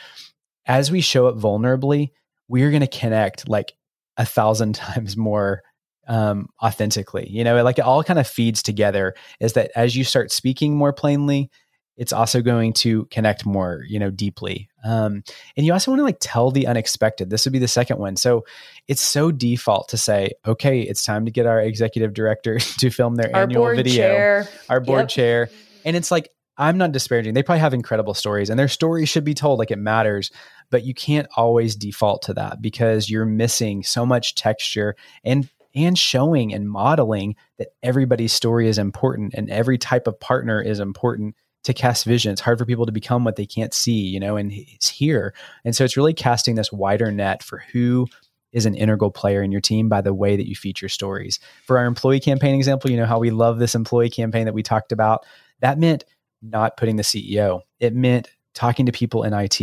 as 0.66 0.90
we 0.90 1.00
show 1.00 1.28
up 1.28 1.36
vulnerably 1.36 2.10
we're 2.48 2.70
going 2.70 2.80
to 2.80 2.86
connect 2.86 3.48
like 3.48 3.74
a 4.16 4.24
thousand 4.24 4.74
times 4.74 5.16
more 5.16 5.62
um, 6.08 6.48
authentically 6.62 7.28
you 7.28 7.44
know 7.44 7.62
like 7.62 7.78
it 7.78 7.84
all 7.84 8.02
kind 8.02 8.18
of 8.18 8.26
feeds 8.26 8.62
together 8.62 9.14
is 9.40 9.52
that 9.52 9.70
as 9.76 9.94
you 9.94 10.04
start 10.04 10.32
speaking 10.32 10.74
more 10.74 10.92
plainly 10.92 11.50
it's 11.98 12.12
also 12.12 12.40
going 12.42 12.72
to 12.74 13.06
connect 13.06 13.44
more, 13.44 13.82
you 13.88 13.98
know, 13.98 14.08
deeply. 14.08 14.68
Um, 14.84 15.24
and 15.56 15.66
you 15.66 15.72
also 15.72 15.90
want 15.90 15.98
to 15.98 16.04
like 16.04 16.18
tell 16.20 16.52
the 16.52 16.68
unexpected. 16.68 17.28
This 17.28 17.44
would 17.44 17.52
be 17.52 17.58
the 17.58 17.66
second 17.66 17.98
one. 17.98 18.14
So 18.14 18.44
it's 18.86 19.00
so 19.02 19.32
default 19.32 19.88
to 19.88 19.96
say, 19.96 20.30
okay, 20.46 20.80
it's 20.82 21.04
time 21.04 21.24
to 21.24 21.32
get 21.32 21.44
our 21.46 21.60
executive 21.60 22.14
director 22.14 22.58
to 22.78 22.90
film 22.90 23.16
their 23.16 23.34
our 23.34 23.42
annual 23.42 23.74
video, 23.74 23.94
chair. 23.94 24.48
our 24.68 24.78
board 24.78 25.00
Yep. 25.00 25.08
chair. 25.08 25.50
And 25.84 25.96
it's 25.96 26.12
like, 26.12 26.30
I'm 26.58 26.76
not 26.76 26.92
disparaging. 26.92 27.34
They 27.34 27.42
probably 27.42 27.60
have 27.60 27.72
incredible 27.72 28.14
stories 28.14 28.50
and 28.50 28.58
their 28.58 28.68
stories 28.68 29.08
should 29.08 29.24
be 29.24 29.34
told 29.34 29.60
like 29.60 29.70
it 29.70 29.78
matters, 29.78 30.30
but 30.70 30.84
you 30.84 30.92
can't 30.92 31.28
always 31.36 31.76
default 31.76 32.22
to 32.22 32.34
that 32.34 32.60
because 32.60 33.08
you're 33.08 33.24
missing 33.24 33.82
so 33.84 34.04
much 34.04 34.34
texture 34.34 34.96
and 35.24 35.48
and 35.74 35.98
showing 35.98 36.52
and 36.52 36.68
modeling 36.68 37.36
that 37.58 37.68
everybody's 37.82 38.32
story 38.32 38.68
is 38.68 38.78
important 38.78 39.34
and 39.34 39.48
every 39.50 39.78
type 39.78 40.06
of 40.06 40.18
partner 40.18 40.60
is 40.60 40.80
important 40.80 41.36
to 41.64 41.74
cast 41.74 42.04
vision. 42.04 42.32
It's 42.32 42.40
hard 42.40 42.58
for 42.58 42.64
people 42.64 42.86
to 42.86 42.92
become 42.92 43.24
what 43.24 43.36
they 43.36 43.46
can't 43.46 43.74
see, 43.74 44.00
you 44.00 44.18
know, 44.18 44.36
and 44.36 44.50
it's 44.52 44.88
here. 44.88 45.34
And 45.64 45.76
so 45.76 45.84
it's 45.84 45.96
really 45.96 46.14
casting 46.14 46.54
this 46.54 46.72
wider 46.72 47.12
net 47.12 47.42
for 47.42 47.62
who 47.72 48.06
is 48.52 48.64
an 48.64 48.74
integral 48.74 49.10
player 49.10 49.42
in 49.42 49.52
your 49.52 49.60
team 49.60 49.88
by 49.88 50.00
the 50.00 50.14
way 50.14 50.36
that 50.36 50.48
you 50.48 50.56
feature 50.56 50.88
stories. 50.88 51.38
For 51.64 51.78
our 51.78 51.84
employee 51.84 52.20
campaign 52.20 52.54
example, 52.54 52.90
you 52.90 52.96
know 52.96 53.06
how 53.06 53.18
we 53.18 53.30
love 53.30 53.58
this 53.58 53.74
employee 53.74 54.10
campaign 54.10 54.46
that 54.46 54.54
we 54.54 54.62
talked 54.62 54.90
about. 54.90 55.26
That 55.60 55.78
meant 55.78 56.04
not 56.42 56.76
putting 56.76 56.96
the 56.96 57.02
CEO. 57.02 57.60
It 57.80 57.94
meant 57.94 58.28
talking 58.54 58.86
to 58.86 58.92
people 58.92 59.22
in 59.22 59.32
IT 59.32 59.60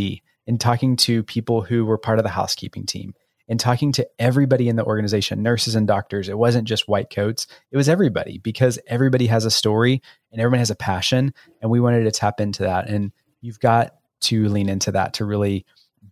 and 0.47 0.59
talking 0.59 0.95
to 0.95 1.23
people 1.23 1.61
who 1.61 1.85
were 1.85 1.97
part 1.97 2.19
of 2.19 2.23
the 2.23 2.29
housekeeping 2.29 2.85
team 2.85 3.13
and 3.47 3.59
talking 3.59 3.91
to 3.91 4.07
everybody 4.17 4.69
in 4.69 4.75
the 4.75 4.85
organization, 4.85 5.43
nurses 5.43 5.75
and 5.75 5.87
doctors. 5.87 6.29
It 6.29 6.37
wasn't 6.37 6.67
just 6.67 6.87
white 6.87 7.09
coats, 7.09 7.47
it 7.71 7.77
was 7.77 7.89
everybody 7.89 8.39
because 8.39 8.79
everybody 8.87 9.27
has 9.27 9.45
a 9.45 9.51
story 9.51 10.01
and 10.31 10.41
everyone 10.41 10.59
has 10.59 10.71
a 10.71 10.75
passion. 10.75 11.33
And 11.61 11.69
we 11.69 11.79
wanted 11.79 12.03
to 12.03 12.11
tap 12.11 12.39
into 12.39 12.63
that. 12.63 12.89
And 12.89 13.11
you've 13.41 13.59
got 13.59 13.95
to 14.21 14.47
lean 14.49 14.69
into 14.69 14.91
that 14.93 15.13
to 15.15 15.25
really 15.25 15.65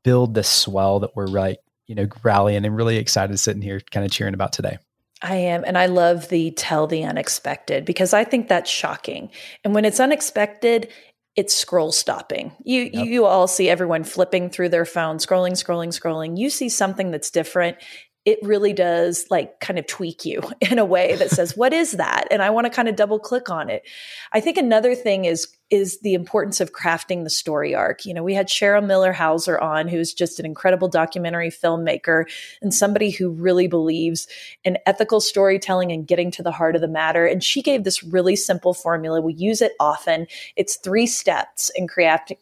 build 0.04 0.34
the 0.34 0.44
swell 0.44 1.00
that 1.00 1.16
we're 1.16 1.28
like, 1.28 1.60
you 1.88 1.96
know, 1.96 2.08
rallying 2.24 2.66
and 2.66 2.76
really 2.76 2.98
excited 2.98 3.38
sitting 3.40 3.62
here 3.62 3.80
kind 3.92 4.06
of 4.06 4.12
cheering 4.12 4.34
about 4.34 4.54
today. 4.54 4.78
I 5.24 5.36
am. 5.36 5.64
And 5.66 5.78
I 5.78 5.86
love 5.88 6.28
the 6.30 6.52
tell 6.52 6.86
the 6.86 7.06
unexpected 7.06 7.86
because 7.86 8.14
I 8.14 8.26
think 8.26 8.50
that's 8.50 8.70
shocking. 8.70 9.32
And 9.64 9.74
when 9.74 9.86
it's 9.86 10.02
unexpected, 10.02 10.92
it's 11.36 11.56
scroll 11.56 11.92
stopping. 11.92 12.52
You 12.64 12.90
Yep. 12.94 13.08
you 13.08 13.26
all 13.26 13.48
see 13.48 13.70
everyone 13.70 14.04
flipping 14.04 14.50
through 14.50 14.70
their 14.70 14.86
phone, 14.86 15.18
scrolling, 15.18 15.54
scrolling, 15.54 15.88
scrolling. 15.98 16.38
You 16.38 16.50
see 16.50 16.70
something 16.70 17.10
that's 17.10 17.32
different. 17.32 17.78
It 18.26 18.40
really 18.42 18.72
does 18.72 19.26
like 19.30 19.60
kind 19.60 19.78
of 19.78 19.86
tweak 19.86 20.24
you 20.26 20.42
in 20.62 20.80
a 20.80 20.86
way 20.86 21.16
that 21.16 21.30
says, 21.30 21.58
"What 21.58 21.74
is 21.74 21.94
that?" 21.94 22.28
And 22.32 22.42
I 22.42 22.50
want 22.50 22.66
to 22.66 22.72
kind 22.72 22.88
of 22.88 22.96
double 22.96 23.20
click 23.20 23.50
on 23.50 23.70
it. 23.70 23.84
I 24.32 24.40
think 24.40 24.58
another 24.58 24.96
thing 24.96 25.26
is 25.26 25.48
is 25.74 26.00
the 26.02 26.14
importance 26.14 26.62
of 26.62 26.72
crafting 26.72 27.24
the 27.24 27.32
story 27.32 27.74
arc. 27.74 28.06
You 28.06 28.14
know, 28.14 28.22
we 28.22 28.36
had 28.36 28.48
Cheryl 28.48 28.86
Miller 28.86 29.12
Houser 29.12 29.60
on, 29.60 29.88
who's 29.88 30.14
just 30.14 30.40
an 30.40 30.46
incredible 30.46 30.88
documentary 30.88 31.50
filmmaker 31.50 32.26
and 32.62 32.72
somebody 32.72 33.10
who 33.10 33.32
really 33.32 33.68
believes 33.68 34.28
in 34.64 34.78
ethical 34.86 35.20
storytelling 35.20 35.92
and 35.92 36.06
getting 36.06 36.30
to 36.30 36.44
the 36.44 36.52
heart 36.52 36.76
of 36.76 36.82
the 36.82 36.88
matter. 36.88 37.26
And 37.26 37.44
she 37.44 37.64
gave 37.64 37.84
this 37.84 38.04
really 38.04 38.36
simple 38.36 38.76
formula. 38.76 39.20
We 39.20 39.34
use 39.34 39.64
it 39.64 39.72
often. 39.80 40.28
It's 40.56 40.76
three 40.76 41.08
steps 41.08 41.72
in 41.76 41.88
crafting. 41.88 42.38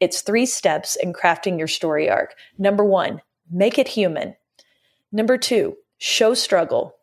It's 0.00 0.22
three 0.22 0.46
steps 0.46 0.96
in 0.96 1.12
crafting 1.12 1.58
your 1.58 1.68
story 1.68 2.10
arc. 2.10 2.34
Number 2.58 2.84
one, 2.84 3.22
make 3.52 3.78
it 3.78 3.86
human. 3.86 4.34
Number 5.12 5.36
two, 5.36 5.76
show 5.98 6.32
struggle. 6.32 6.96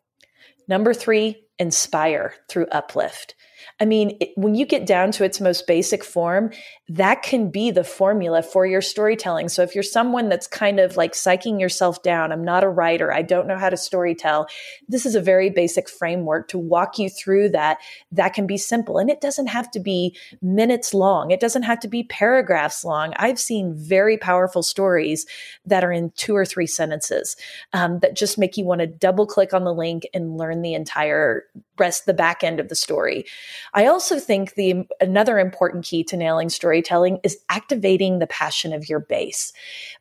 Number 0.66 0.92
three, 0.92 1.44
inspire 1.58 2.34
through 2.48 2.66
uplift. 2.66 3.36
I 3.80 3.84
mean, 3.84 4.16
it, 4.20 4.30
when 4.36 4.54
you 4.54 4.66
get 4.66 4.86
down 4.86 5.12
to 5.12 5.24
its 5.24 5.40
most 5.40 5.66
basic 5.66 6.04
form, 6.04 6.50
that 6.88 7.22
can 7.22 7.50
be 7.50 7.70
the 7.70 7.84
formula 7.84 8.42
for 8.42 8.66
your 8.66 8.82
storytelling. 8.82 9.48
So 9.48 9.62
if 9.62 9.74
you're 9.74 9.84
someone 9.84 10.28
that's 10.28 10.46
kind 10.46 10.80
of 10.80 10.96
like 10.96 11.12
psyching 11.12 11.60
yourself 11.60 12.02
down, 12.02 12.32
I'm 12.32 12.44
not 12.44 12.64
a 12.64 12.68
writer, 12.68 13.12
I 13.12 13.22
don't 13.22 13.46
know 13.46 13.58
how 13.58 13.70
to 13.70 13.76
storytell, 13.76 14.48
this 14.88 15.06
is 15.06 15.14
a 15.14 15.20
very 15.20 15.50
basic 15.50 15.88
framework 15.88 16.48
to 16.48 16.58
walk 16.58 16.98
you 16.98 17.08
through 17.08 17.50
that. 17.50 17.78
That 18.10 18.34
can 18.34 18.46
be 18.46 18.56
simple 18.56 18.98
and 18.98 19.08
it 19.08 19.20
doesn't 19.20 19.46
have 19.46 19.70
to 19.70 19.80
be 19.80 20.16
minutes 20.42 20.92
long. 20.92 21.30
It 21.30 21.40
doesn't 21.40 21.62
have 21.62 21.80
to 21.80 21.88
be 21.88 22.02
paragraphs 22.02 22.84
long. 22.84 23.12
I've 23.16 23.38
seen 23.38 23.74
very 23.76 24.18
powerful 24.18 24.62
stories 24.62 25.26
that 25.64 25.84
are 25.84 25.92
in 25.92 26.10
two 26.16 26.34
or 26.34 26.44
three 26.44 26.66
sentences 26.66 27.36
um, 27.72 28.00
that 28.00 28.16
just 28.16 28.38
make 28.38 28.56
you 28.56 28.64
want 28.64 28.80
to 28.80 28.86
double 28.86 29.26
click 29.26 29.54
on 29.54 29.64
the 29.64 29.74
link 29.74 30.06
and 30.12 30.36
learn 30.36 30.62
the 30.62 30.74
entire 30.74 31.44
rest, 31.78 32.06
the 32.06 32.14
back 32.14 32.42
end 32.42 32.60
of 32.60 32.68
the 32.68 32.74
story. 32.74 33.24
I 33.72 33.86
also 33.86 34.18
think 34.18 34.54
the 34.54 34.86
another 35.00 35.38
important 35.38 35.84
key 35.84 36.04
to 36.04 36.16
nailing 36.16 36.48
storytelling 36.48 37.20
is 37.22 37.38
activating 37.48 38.18
the 38.18 38.26
passion 38.26 38.72
of 38.72 38.88
your 38.88 39.00
base. 39.00 39.52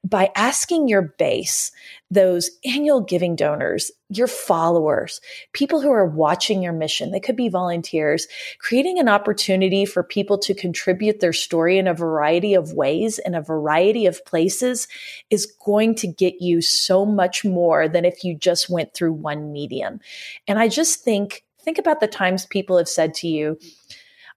By 0.04 0.32
asking 0.36 0.88
your 0.88 1.02
base, 1.02 1.72
those 2.12 2.50
annual 2.66 3.02
giving 3.02 3.36
donors, 3.36 3.92
your 4.10 4.26
followers, 4.26 5.22
people 5.54 5.80
who 5.80 5.92
are 5.92 6.06
watching 6.06 6.64
your 6.64 6.74
mission, 6.74 7.12
they 7.12 7.20
could 7.20 7.36
be 7.36 7.50
volunteers, 7.50 8.28
creating 8.58 8.98
an 8.98 9.08
opportunity 9.08 9.86
for 9.86 10.02
people 10.02 10.40
to 10.40 10.56
contribute 10.56 11.20
their 11.20 11.34
story 11.34 11.78
in 11.78 11.88
a 11.88 11.94
variety 11.94 12.56
of 12.56 12.74
ways 12.74 13.20
in 13.20 13.36
a 13.36 13.42
variety 13.42 14.06
of 14.06 14.26
places 14.26 14.88
is 15.30 15.46
going 15.64 15.96
to 15.96 16.08
get 16.08 16.42
you 16.42 16.62
so 16.62 17.06
much 17.06 17.46
more 17.46 17.88
than 17.88 18.06
if 18.06 18.24
you 18.24 18.36
just 18.36 18.70
went 18.70 18.94
through 18.94 19.14
one 19.14 19.52
medium. 19.52 20.00
And 20.48 20.60
I 20.60 20.68
just 20.68 21.04
think 21.04 21.44
think 21.64 21.78
about 21.78 22.00
the 22.00 22.08
times 22.08 22.46
people 22.46 22.78
have 22.78 22.90
said 22.90 23.14
to 23.16 23.28
you, 23.28 23.58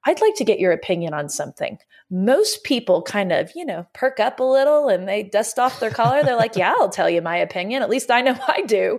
I'd 0.05 0.21
like 0.21 0.35
to 0.37 0.45
get 0.45 0.59
your 0.59 0.73
opinion 0.73 1.15
on 1.15 1.29
something. 1.29 1.79
Most 2.11 2.65
people 2.65 3.03
kind 3.03 3.33
of, 3.33 3.51
you 3.55 3.65
know, 3.65 3.87
perk 3.95 4.21
up 4.21 4.41
a 4.41 4.45
little 4.45 4.89
and 4.89 5.09
they 5.09 5.23
dust 5.23 5.59
off 5.59 5.81
their 5.81 5.91
collar. 5.91 6.23
They're 6.23 6.37
like, 6.37 6.57
yeah, 6.57 6.75
I'll 6.77 6.89
tell 6.89 7.09
you 7.09 7.23
my 7.23 7.37
opinion. 7.37 7.83
At 7.83 7.91
least 7.91 8.11
I 8.11 8.21
know 8.21 8.37
I 8.49 8.63
do. 8.63 8.99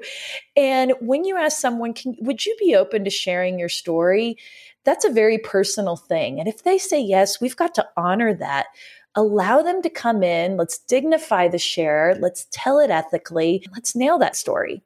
And 0.56 0.94
when 1.02 1.26
you 1.26 1.38
ask 1.38 1.60
someone, 1.60 1.94
can, 1.94 2.16
would 2.22 2.46
you 2.46 2.56
be 2.60 2.76
open 2.76 3.04
to 3.04 3.10
sharing 3.10 3.60
your 3.60 3.70
story? 3.70 4.38
That's 4.86 5.06
a 5.06 5.12
very 5.12 5.38
personal 5.38 5.98
thing. 5.98 6.40
And 6.40 6.48
if 6.48 6.64
they 6.64 6.78
say 6.78 7.02
yes, 7.02 7.40
we've 7.42 7.56
got 7.56 7.76
to 7.76 7.88
honor 7.98 8.34
that. 8.36 8.68
Allow 9.16 9.62
them 9.62 9.82
to 9.84 9.90
come 9.90 10.24
in. 10.24 10.58
Let's 10.58 10.80
dignify 10.80 11.48
the 11.48 11.60
share. 11.60 12.18
Let's 12.20 12.48
tell 12.52 12.80
it 12.80 12.90
ethically. 12.90 13.66
Let's 13.74 13.96
nail 13.96 14.18
that 14.20 14.36
story. 14.36 14.82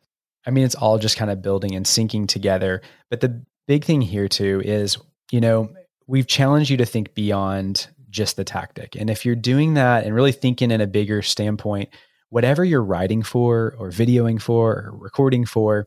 I 0.47 0.51
mean, 0.51 0.63
it's 0.63 0.75
all 0.75 0.97
just 0.97 1.17
kind 1.17 1.29
of 1.29 1.41
building 1.41 1.75
and 1.75 1.85
syncing 1.85 2.27
together. 2.27 2.81
But 3.09 3.19
the 3.19 3.43
big 3.67 3.83
thing 3.83 4.01
here, 4.01 4.29
too, 4.29 4.61
is, 4.63 4.97
you 5.29 5.41
know, 5.41 5.69
we've 6.07 6.25
challenged 6.25 6.69
you 6.69 6.77
to 6.77 6.85
think 6.85 7.13
beyond 7.13 7.87
just 8.09 8.37
the 8.37 8.45
tactic. 8.45 8.95
And 8.95 9.09
if 9.09 9.25
you're 9.25 9.35
doing 9.35 9.73
that 9.73 10.05
and 10.05 10.15
really 10.15 10.31
thinking 10.31 10.71
in 10.71 10.79
a 10.79 10.87
bigger 10.87 11.21
standpoint, 11.21 11.89
whatever 12.29 12.63
you're 12.63 12.83
writing 12.83 13.23
for 13.23 13.75
or 13.77 13.89
videoing 13.89 14.41
for 14.41 14.71
or 14.73 14.91
recording 14.97 15.45
for, 15.45 15.85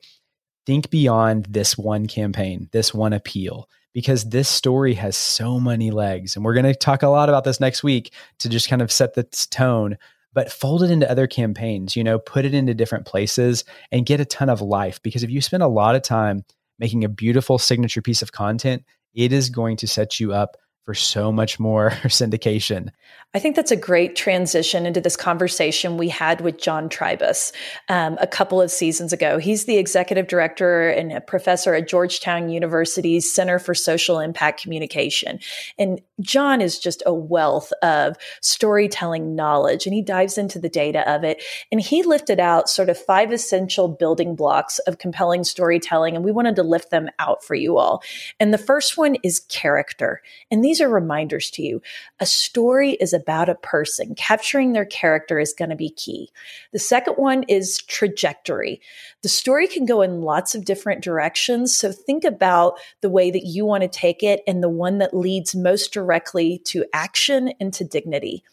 think 0.66 0.90
beyond 0.90 1.46
this 1.46 1.78
one 1.78 2.06
campaign, 2.06 2.68
this 2.72 2.92
one 2.92 3.14
appeal, 3.14 3.66
because 3.94 4.28
this 4.28 4.48
story 4.48 4.92
has 4.94 5.16
so 5.16 5.58
many 5.58 5.90
legs. 5.90 6.36
And 6.36 6.44
we're 6.44 6.54
going 6.54 6.66
to 6.66 6.74
talk 6.74 7.02
a 7.02 7.08
lot 7.08 7.30
about 7.30 7.44
this 7.44 7.60
next 7.60 7.82
week 7.82 8.12
to 8.40 8.48
just 8.50 8.68
kind 8.68 8.82
of 8.82 8.92
set 8.92 9.14
the 9.14 9.22
tone 9.50 9.96
but 10.32 10.52
fold 10.52 10.82
it 10.82 10.90
into 10.90 11.10
other 11.10 11.26
campaigns, 11.26 11.96
you 11.96 12.04
know, 12.04 12.18
put 12.18 12.44
it 12.44 12.54
into 12.54 12.74
different 12.74 13.06
places 13.06 13.64
and 13.90 14.06
get 14.06 14.20
a 14.20 14.24
ton 14.24 14.48
of 14.48 14.60
life. 14.60 15.02
Because 15.02 15.22
if 15.22 15.30
you 15.30 15.40
spend 15.40 15.62
a 15.62 15.68
lot 15.68 15.96
of 15.96 16.02
time 16.02 16.44
making 16.78 17.04
a 17.04 17.08
beautiful 17.08 17.58
signature 17.58 18.02
piece 18.02 18.22
of 18.22 18.32
content, 18.32 18.84
it 19.14 19.32
is 19.32 19.50
going 19.50 19.76
to 19.78 19.86
set 19.86 20.20
you 20.20 20.32
up 20.32 20.56
for 20.84 20.94
so 20.94 21.30
much 21.30 21.60
more 21.60 21.90
syndication. 22.04 22.90
I 23.32 23.38
think 23.38 23.54
that's 23.54 23.70
a 23.70 23.76
great 23.76 24.16
transition 24.16 24.86
into 24.86 25.00
this 25.00 25.16
conversation 25.16 25.96
we 25.96 26.08
had 26.08 26.40
with 26.40 26.60
John 26.60 26.88
Trybus 26.88 27.52
um, 27.88 28.18
a 28.20 28.26
couple 28.26 28.60
of 28.60 28.72
seasons 28.72 29.12
ago. 29.12 29.38
He's 29.38 29.66
the 29.66 29.76
executive 29.76 30.26
director 30.26 30.88
and 30.88 31.12
a 31.12 31.20
professor 31.20 31.74
at 31.74 31.88
Georgetown 31.88 32.48
University's 32.48 33.32
Center 33.32 33.60
for 33.60 33.72
Social 33.72 34.18
Impact 34.18 34.60
Communication. 34.60 35.38
And 35.78 36.00
John 36.20 36.60
is 36.60 36.76
just 36.76 37.04
a 37.06 37.14
wealth 37.14 37.72
of 37.84 38.16
storytelling 38.40 39.36
knowledge 39.36 39.86
and 39.86 39.94
he 39.94 40.02
dives 40.02 40.36
into 40.36 40.58
the 40.58 40.68
data 40.68 41.08
of 41.08 41.22
it. 41.22 41.40
And 41.70 41.80
he 41.80 42.02
lifted 42.02 42.40
out 42.40 42.68
sort 42.68 42.88
of 42.88 42.98
five 42.98 43.30
essential 43.30 43.86
building 43.86 44.34
blocks 44.34 44.80
of 44.80 44.98
compelling 44.98 45.44
storytelling. 45.44 46.16
And 46.16 46.24
we 46.24 46.32
wanted 46.32 46.56
to 46.56 46.64
lift 46.64 46.90
them 46.90 47.08
out 47.20 47.44
for 47.44 47.54
you 47.54 47.78
all. 47.78 48.02
And 48.40 48.52
the 48.52 48.58
first 48.58 48.96
one 48.96 49.16
is 49.22 49.38
character. 49.48 50.20
And 50.50 50.64
these 50.70 50.80
are 50.80 50.88
reminders 50.88 51.50
to 51.50 51.62
you. 51.62 51.82
A 52.20 52.26
story 52.26 52.92
is 52.92 53.12
about 53.12 53.48
a 53.48 53.56
person. 53.56 54.14
Capturing 54.14 54.72
their 54.72 54.84
character 54.84 55.40
is 55.40 55.52
going 55.52 55.70
to 55.70 55.74
be 55.74 55.90
key. 55.90 56.30
The 56.70 56.78
second 56.78 57.14
one 57.14 57.42
is 57.48 57.78
trajectory. 57.78 58.80
The 59.22 59.28
story 59.28 59.66
can 59.66 59.84
go 59.84 60.00
in 60.00 60.22
lots 60.22 60.54
of 60.54 60.64
different 60.64 61.02
directions. 61.02 61.76
So 61.76 61.90
think 61.90 62.22
about 62.22 62.78
the 63.00 63.10
way 63.10 63.32
that 63.32 63.46
you 63.46 63.64
want 63.64 63.82
to 63.82 63.88
take 63.88 64.22
it 64.22 64.44
and 64.46 64.62
the 64.62 64.68
one 64.68 64.98
that 64.98 65.12
leads 65.12 65.56
most 65.56 65.92
directly 65.92 66.58
to 66.66 66.84
action 66.92 67.52
and 67.58 67.74
to 67.74 67.82
dignity. 67.82 68.44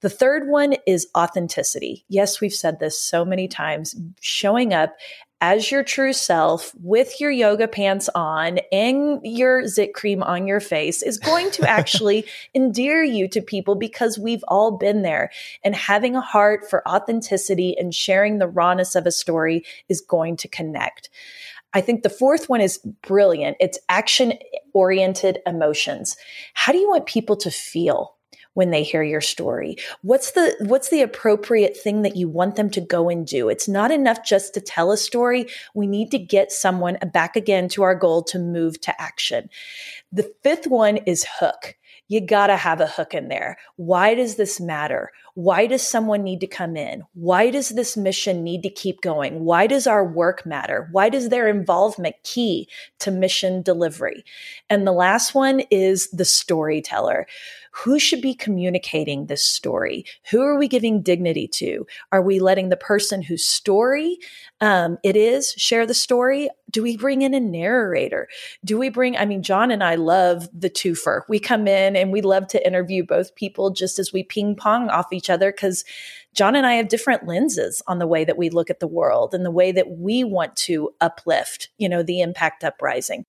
The 0.00 0.08
third 0.08 0.48
one 0.48 0.76
is 0.86 1.08
authenticity. 1.14 2.06
Yes, 2.08 2.40
we've 2.40 2.54
said 2.54 2.80
this 2.80 2.98
so 2.98 3.22
many 3.22 3.48
times, 3.48 3.94
showing 4.22 4.72
up 4.72 4.96
as 5.40 5.70
your 5.70 5.82
true 5.82 6.12
self 6.12 6.72
with 6.82 7.20
your 7.20 7.30
yoga 7.30 7.66
pants 7.66 8.08
on 8.14 8.58
and 8.70 9.20
your 9.24 9.66
zit 9.66 9.94
cream 9.94 10.22
on 10.22 10.46
your 10.46 10.60
face 10.60 11.02
is 11.02 11.18
going 11.18 11.50
to 11.52 11.62
actually 11.68 12.26
endear 12.54 13.02
you 13.02 13.26
to 13.28 13.40
people 13.40 13.74
because 13.74 14.18
we've 14.18 14.44
all 14.48 14.76
been 14.76 15.02
there. 15.02 15.30
And 15.64 15.74
having 15.74 16.14
a 16.14 16.20
heart 16.20 16.68
for 16.68 16.86
authenticity 16.86 17.76
and 17.78 17.94
sharing 17.94 18.38
the 18.38 18.48
rawness 18.48 18.94
of 18.94 19.06
a 19.06 19.12
story 19.12 19.64
is 19.88 20.00
going 20.00 20.36
to 20.38 20.48
connect. 20.48 21.08
I 21.72 21.80
think 21.80 22.02
the 22.02 22.10
fourth 22.10 22.48
one 22.48 22.60
is 22.60 22.78
brilliant. 23.02 23.56
It's 23.60 23.78
action 23.88 24.34
oriented 24.72 25.38
emotions. 25.46 26.16
How 26.54 26.72
do 26.72 26.78
you 26.78 26.88
want 26.88 27.06
people 27.06 27.36
to 27.36 27.50
feel? 27.50 28.16
When 28.54 28.70
they 28.70 28.82
hear 28.82 29.02
your 29.02 29.20
story? 29.20 29.76
What's 30.02 30.32
the 30.32 30.56
what's 30.60 30.90
the 30.90 31.02
appropriate 31.02 31.76
thing 31.76 32.02
that 32.02 32.16
you 32.16 32.28
want 32.28 32.56
them 32.56 32.70
to 32.70 32.80
go 32.80 33.08
and 33.08 33.26
do? 33.26 33.48
It's 33.48 33.68
not 33.68 33.90
enough 33.90 34.24
just 34.24 34.54
to 34.54 34.60
tell 34.60 34.90
a 34.90 34.96
story. 34.96 35.46
We 35.74 35.86
need 35.86 36.10
to 36.10 36.18
get 36.18 36.52
someone 36.52 36.98
back 37.12 37.36
again 37.36 37.68
to 37.70 37.82
our 37.82 37.94
goal 37.94 38.22
to 38.24 38.38
move 38.38 38.80
to 38.82 39.00
action. 39.00 39.50
The 40.12 40.32
fifth 40.42 40.66
one 40.66 40.96
is 40.98 41.26
hook 41.38 41.76
you 42.10 42.20
got 42.20 42.48
to 42.48 42.56
have 42.56 42.80
a 42.80 42.88
hook 42.88 43.14
in 43.14 43.28
there. 43.28 43.56
Why 43.76 44.16
does 44.16 44.34
this 44.34 44.60
matter? 44.60 45.12
Why 45.34 45.68
does 45.68 45.86
someone 45.86 46.24
need 46.24 46.40
to 46.40 46.48
come 46.48 46.76
in? 46.76 47.04
Why 47.14 47.50
does 47.50 47.68
this 47.68 47.96
mission 47.96 48.42
need 48.42 48.64
to 48.64 48.68
keep 48.68 49.00
going? 49.00 49.44
Why 49.44 49.68
does 49.68 49.86
our 49.86 50.04
work 50.04 50.44
matter? 50.44 50.88
Why 50.90 51.08
does 51.08 51.28
their 51.28 51.46
involvement 51.46 52.16
key 52.24 52.68
to 52.98 53.12
mission 53.12 53.62
delivery? 53.62 54.24
And 54.68 54.84
the 54.84 54.92
last 54.92 55.36
one 55.36 55.60
is 55.70 56.10
the 56.10 56.24
storyteller 56.24 57.28
who 57.84 57.98
should 57.98 58.20
be 58.20 58.34
communicating 58.34 59.26
this 59.26 59.42
story? 59.42 60.04
Who 60.30 60.42
are 60.42 60.58
we 60.58 60.68
giving 60.68 61.02
dignity 61.02 61.48
to? 61.48 61.86
Are 62.12 62.22
we 62.22 62.38
letting 62.38 62.68
the 62.68 62.76
person 62.76 63.22
whose 63.22 63.46
story 63.46 64.18
um, 64.60 64.98
it 65.02 65.16
is 65.16 65.52
share 65.56 65.86
the 65.86 65.94
story? 65.94 66.50
Do 66.70 66.82
we 66.82 66.96
bring 66.96 67.22
in 67.22 67.32
a 67.32 67.40
narrator? 67.40 68.28
Do 68.64 68.78
we 68.78 68.90
bring, 68.90 69.16
I 69.16 69.24
mean, 69.24 69.42
John 69.42 69.70
and 69.70 69.82
I 69.82 69.94
love 69.94 70.48
the 70.52 70.70
twofer. 70.70 71.22
We 71.28 71.38
come 71.38 71.66
in 71.66 71.96
and 71.96 72.12
we 72.12 72.20
love 72.20 72.48
to 72.48 72.66
interview 72.66 73.04
both 73.04 73.34
people 73.34 73.70
just 73.70 73.98
as 73.98 74.12
we 74.12 74.24
ping 74.24 74.56
pong 74.56 74.90
off 74.90 75.12
each 75.12 75.30
other 75.30 75.50
because 75.50 75.84
John 76.34 76.54
and 76.54 76.66
I 76.66 76.74
have 76.74 76.88
different 76.88 77.26
lenses 77.26 77.82
on 77.86 77.98
the 77.98 78.06
way 78.06 78.24
that 78.24 78.38
we 78.38 78.50
look 78.50 78.70
at 78.70 78.80
the 78.80 78.86
world 78.86 79.34
and 79.34 79.44
the 79.44 79.50
way 79.50 79.72
that 79.72 79.90
we 79.90 80.22
want 80.22 80.54
to 80.56 80.90
uplift, 81.00 81.70
you 81.78 81.88
know, 81.88 82.02
the 82.02 82.20
impact 82.20 82.62
uprising. 82.62 83.24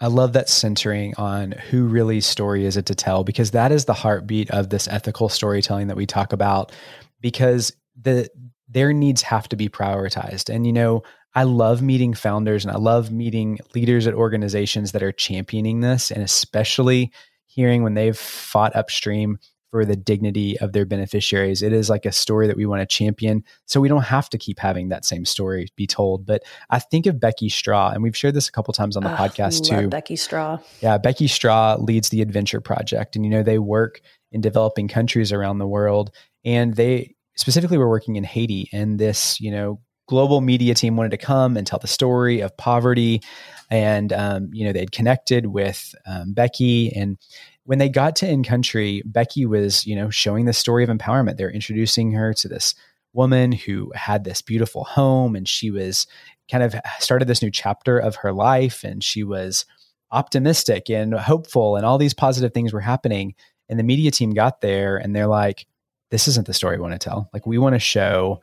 I 0.00 0.06
love 0.06 0.32
that 0.32 0.48
centering 0.48 1.14
on 1.16 1.52
who 1.52 1.86
really 1.86 2.20
story 2.20 2.64
is 2.64 2.76
it 2.76 2.86
to 2.86 2.94
tell 2.94 3.22
because 3.22 3.50
that 3.50 3.70
is 3.70 3.84
the 3.84 3.92
heartbeat 3.94 4.50
of 4.50 4.70
this 4.70 4.88
ethical 4.88 5.28
storytelling 5.28 5.88
that 5.88 5.96
we 5.96 6.06
talk 6.06 6.32
about 6.32 6.72
because 7.20 7.72
the 8.00 8.30
their 8.68 8.92
needs 8.92 9.20
have 9.22 9.48
to 9.48 9.56
be 9.56 9.68
prioritized. 9.68 10.52
And 10.52 10.66
you 10.66 10.72
know, 10.72 11.02
I 11.34 11.42
love 11.42 11.82
meeting 11.82 12.14
founders 12.14 12.64
and 12.64 12.72
I 12.72 12.78
love 12.78 13.10
meeting 13.10 13.58
leaders 13.74 14.06
at 14.06 14.14
organizations 14.14 14.92
that 14.92 15.02
are 15.02 15.12
championing 15.12 15.80
this 15.80 16.10
and 16.10 16.22
especially 16.22 17.12
hearing 17.46 17.82
when 17.82 17.94
they've 17.94 18.16
fought 18.16 18.74
upstream 18.74 19.38
for 19.70 19.84
the 19.84 19.96
dignity 19.96 20.58
of 20.58 20.72
their 20.72 20.84
beneficiaries. 20.84 21.62
It 21.62 21.72
is 21.72 21.88
like 21.88 22.04
a 22.04 22.12
story 22.12 22.46
that 22.46 22.56
we 22.56 22.66
want 22.66 22.80
to 22.80 22.86
champion. 22.86 23.44
So 23.66 23.80
we 23.80 23.88
don't 23.88 24.02
have 24.02 24.28
to 24.30 24.38
keep 24.38 24.58
having 24.58 24.88
that 24.88 25.04
same 25.04 25.24
story 25.24 25.68
be 25.76 25.86
told. 25.86 26.26
But 26.26 26.42
I 26.70 26.78
think 26.78 27.06
of 27.06 27.20
Becky 27.20 27.48
Straw, 27.48 27.90
and 27.90 28.02
we've 28.02 28.16
shared 28.16 28.34
this 28.34 28.48
a 28.48 28.52
couple 28.52 28.74
times 28.74 28.96
on 28.96 29.04
the 29.04 29.10
podcast 29.10 29.64
too. 29.64 29.88
Becky 29.88 30.16
Straw. 30.16 30.58
Yeah, 30.80 30.98
Becky 30.98 31.28
Straw 31.28 31.76
leads 31.76 32.08
the 32.08 32.22
Adventure 32.22 32.60
Project. 32.60 33.16
And, 33.16 33.24
you 33.24 33.30
know, 33.30 33.42
they 33.42 33.58
work 33.58 34.00
in 34.32 34.40
developing 34.40 34.88
countries 34.88 35.32
around 35.32 35.58
the 35.58 35.66
world. 35.66 36.10
And 36.44 36.74
they 36.74 37.14
specifically 37.36 37.78
were 37.78 37.88
working 37.88 38.16
in 38.16 38.24
Haiti. 38.24 38.68
And 38.72 38.98
this, 38.98 39.40
you 39.40 39.50
know, 39.50 39.80
global 40.10 40.40
media 40.40 40.74
team 40.74 40.96
wanted 40.96 41.12
to 41.12 41.16
come 41.16 41.56
and 41.56 41.64
tell 41.64 41.78
the 41.78 41.86
story 41.86 42.40
of 42.40 42.56
poverty. 42.56 43.22
And, 43.70 44.12
um, 44.12 44.50
you 44.52 44.64
know, 44.66 44.72
they'd 44.72 44.90
connected 44.90 45.46
with 45.46 45.94
um, 46.04 46.32
Becky 46.32 46.92
and 46.96 47.16
when 47.62 47.78
they 47.78 47.88
got 47.88 48.16
to 48.16 48.28
in 48.28 48.42
country, 48.42 49.00
Becky 49.04 49.46
was, 49.46 49.86
you 49.86 49.94
know, 49.94 50.10
showing 50.10 50.46
the 50.46 50.52
story 50.52 50.82
of 50.82 50.90
empowerment. 50.90 51.36
They're 51.36 51.48
introducing 51.48 52.10
her 52.10 52.34
to 52.34 52.48
this 52.48 52.74
woman 53.12 53.52
who 53.52 53.92
had 53.94 54.24
this 54.24 54.42
beautiful 54.42 54.82
home 54.82 55.36
and 55.36 55.46
she 55.46 55.70
was 55.70 56.08
kind 56.50 56.64
of 56.64 56.74
started 56.98 57.28
this 57.28 57.42
new 57.42 57.50
chapter 57.50 57.96
of 57.96 58.16
her 58.16 58.32
life 58.32 58.82
and 58.82 59.04
she 59.04 59.22
was 59.22 59.64
optimistic 60.10 60.90
and 60.90 61.14
hopeful 61.14 61.76
and 61.76 61.86
all 61.86 61.98
these 61.98 62.14
positive 62.14 62.52
things 62.52 62.72
were 62.72 62.80
happening. 62.80 63.36
And 63.68 63.78
the 63.78 63.84
media 63.84 64.10
team 64.10 64.30
got 64.30 64.60
there 64.60 64.96
and 64.96 65.14
they're 65.14 65.28
like, 65.28 65.66
this 66.10 66.26
isn't 66.26 66.48
the 66.48 66.54
story 66.54 66.76
we 66.76 66.82
want 66.82 66.94
to 66.94 66.98
tell. 66.98 67.30
Like 67.32 67.46
we 67.46 67.58
want 67.58 67.76
to 67.76 67.78
show 67.78 68.40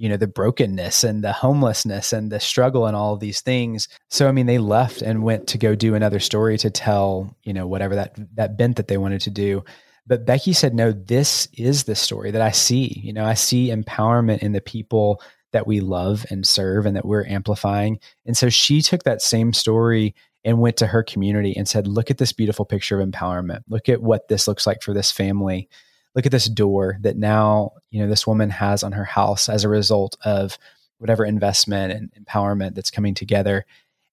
you 0.00 0.08
know 0.08 0.16
the 0.16 0.26
brokenness 0.26 1.04
and 1.04 1.22
the 1.22 1.32
homelessness 1.32 2.14
and 2.14 2.32
the 2.32 2.40
struggle 2.40 2.86
and 2.86 2.96
all 2.96 3.12
of 3.12 3.20
these 3.20 3.42
things. 3.42 3.86
So 4.08 4.26
i 4.26 4.32
mean 4.32 4.46
they 4.46 4.58
left 4.58 5.02
and 5.02 5.22
went 5.22 5.46
to 5.48 5.58
go 5.58 5.74
do 5.74 5.94
another 5.94 6.18
story 6.18 6.56
to 6.58 6.70
tell 6.70 7.36
you 7.44 7.52
know 7.52 7.66
whatever 7.66 7.94
that 7.94 8.16
that 8.34 8.56
bent 8.56 8.76
that 8.76 8.88
they 8.88 8.96
wanted 8.96 9.20
to 9.22 9.30
do. 9.30 9.62
But 10.06 10.24
becky 10.24 10.54
said 10.54 10.74
no 10.74 10.90
this 10.90 11.48
is 11.52 11.84
the 11.84 11.94
story 11.94 12.30
that 12.30 12.40
i 12.40 12.50
see. 12.50 12.98
You 13.04 13.12
know 13.12 13.26
i 13.26 13.34
see 13.34 13.68
empowerment 13.68 14.38
in 14.38 14.52
the 14.52 14.62
people 14.62 15.22
that 15.52 15.66
we 15.66 15.80
love 15.80 16.24
and 16.30 16.46
serve 16.46 16.86
and 16.86 16.96
that 16.96 17.04
we're 17.04 17.26
amplifying. 17.26 17.98
And 18.24 18.36
so 18.36 18.48
she 18.48 18.80
took 18.80 19.02
that 19.02 19.20
same 19.20 19.52
story 19.52 20.14
and 20.44 20.60
went 20.60 20.78
to 20.78 20.86
her 20.86 21.02
community 21.02 21.54
and 21.54 21.68
said 21.68 21.86
look 21.86 22.10
at 22.10 22.16
this 22.16 22.32
beautiful 22.32 22.64
picture 22.64 22.98
of 22.98 23.06
empowerment. 23.06 23.60
Look 23.68 23.90
at 23.90 24.00
what 24.00 24.28
this 24.28 24.48
looks 24.48 24.66
like 24.66 24.80
for 24.80 24.94
this 24.94 25.12
family 25.12 25.68
look 26.14 26.26
at 26.26 26.32
this 26.32 26.46
door 26.46 26.98
that 27.02 27.16
now 27.16 27.72
you 27.90 28.00
know 28.00 28.08
this 28.08 28.26
woman 28.26 28.50
has 28.50 28.82
on 28.82 28.92
her 28.92 29.04
house 29.04 29.48
as 29.48 29.64
a 29.64 29.68
result 29.68 30.16
of 30.24 30.58
whatever 30.98 31.24
investment 31.24 31.92
and 31.92 32.12
empowerment 32.14 32.74
that's 32.74 32.90
coming 32.90 33.14
together. 33.14 33.64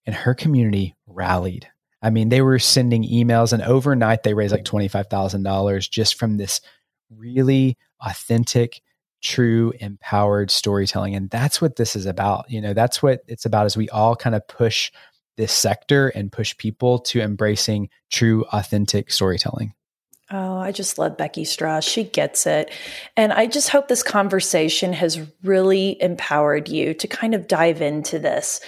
And 0.05 0.15
her 0.15 0.33
community 0.33 0.95
rallied. 1.05 1.67
I 2.01 2.09
mean 2.09 2.29
they 2.29 2.41
were 2.41 2.59
sending 2.59 3.03
emails 3.03 3.51
and 3.51 3.61
overnight 3.61 4.23
they 4.23 4.33
raised 4.33 4.53
like 4.53 4.63
$25000 4.63 5.89
just 5.89 6.15
from 6.15 6.37
this 6.37 6.61
really 7.09 7.77
authentic 7.99 8.81
true 9.21 9.73
empowered 9.79 10.51
storytelling. 10.51 11.15
And 11.15 11.29
that's 11.29 11.59
what 11.59 11.75
this 11.75 11.95
is 11.95 12.05
about. 12.05 12.49
You 12.49 12.61
know 12.61 12.73
that's 12.73 13.01
what 13.03 13.21
it's 13.27 13.45
about 13.45 13.65
as 13.65 13.75
we 13.75 13.89
all 13.89 14.15
kind 14.15 14.35
of 14.35 14.47
push 14.47 14.91
this 15.35 15.51
sector 15.51 16.09
and 16.09 16.31
push 16.31 16.57
people 16.57 16.99
to 16.99 17.21
embracing 17.21 17.89
true 18.09 18.43
authentic 18.51 19.11
storytelling 19.11 19.73
Oh, 20.29 20.57
I 20.57 20.73
just 20.73 20.97
love 20.97 21.15
Becky 21.15 21.45
Straw. 21.45 21.79
She 21.79 22.03
gets 22.03 22.45
it. 22.45 22.69
And 23.15 23.31
I 23.31 23.47
just 23.47 23.69
hope 23.69 23.87
this 23.87 24.03
conversation 24.03 24.91
has 24.91 25.21
really 25.41 26.01
empowered 26.01 26.67
you 26.67 26.93
to 26.95 27.07
kind 27.07 27.33
of 27.33 27.47
dive 27.47 27.81
into 27.81 28.19
this. 28.19 28.59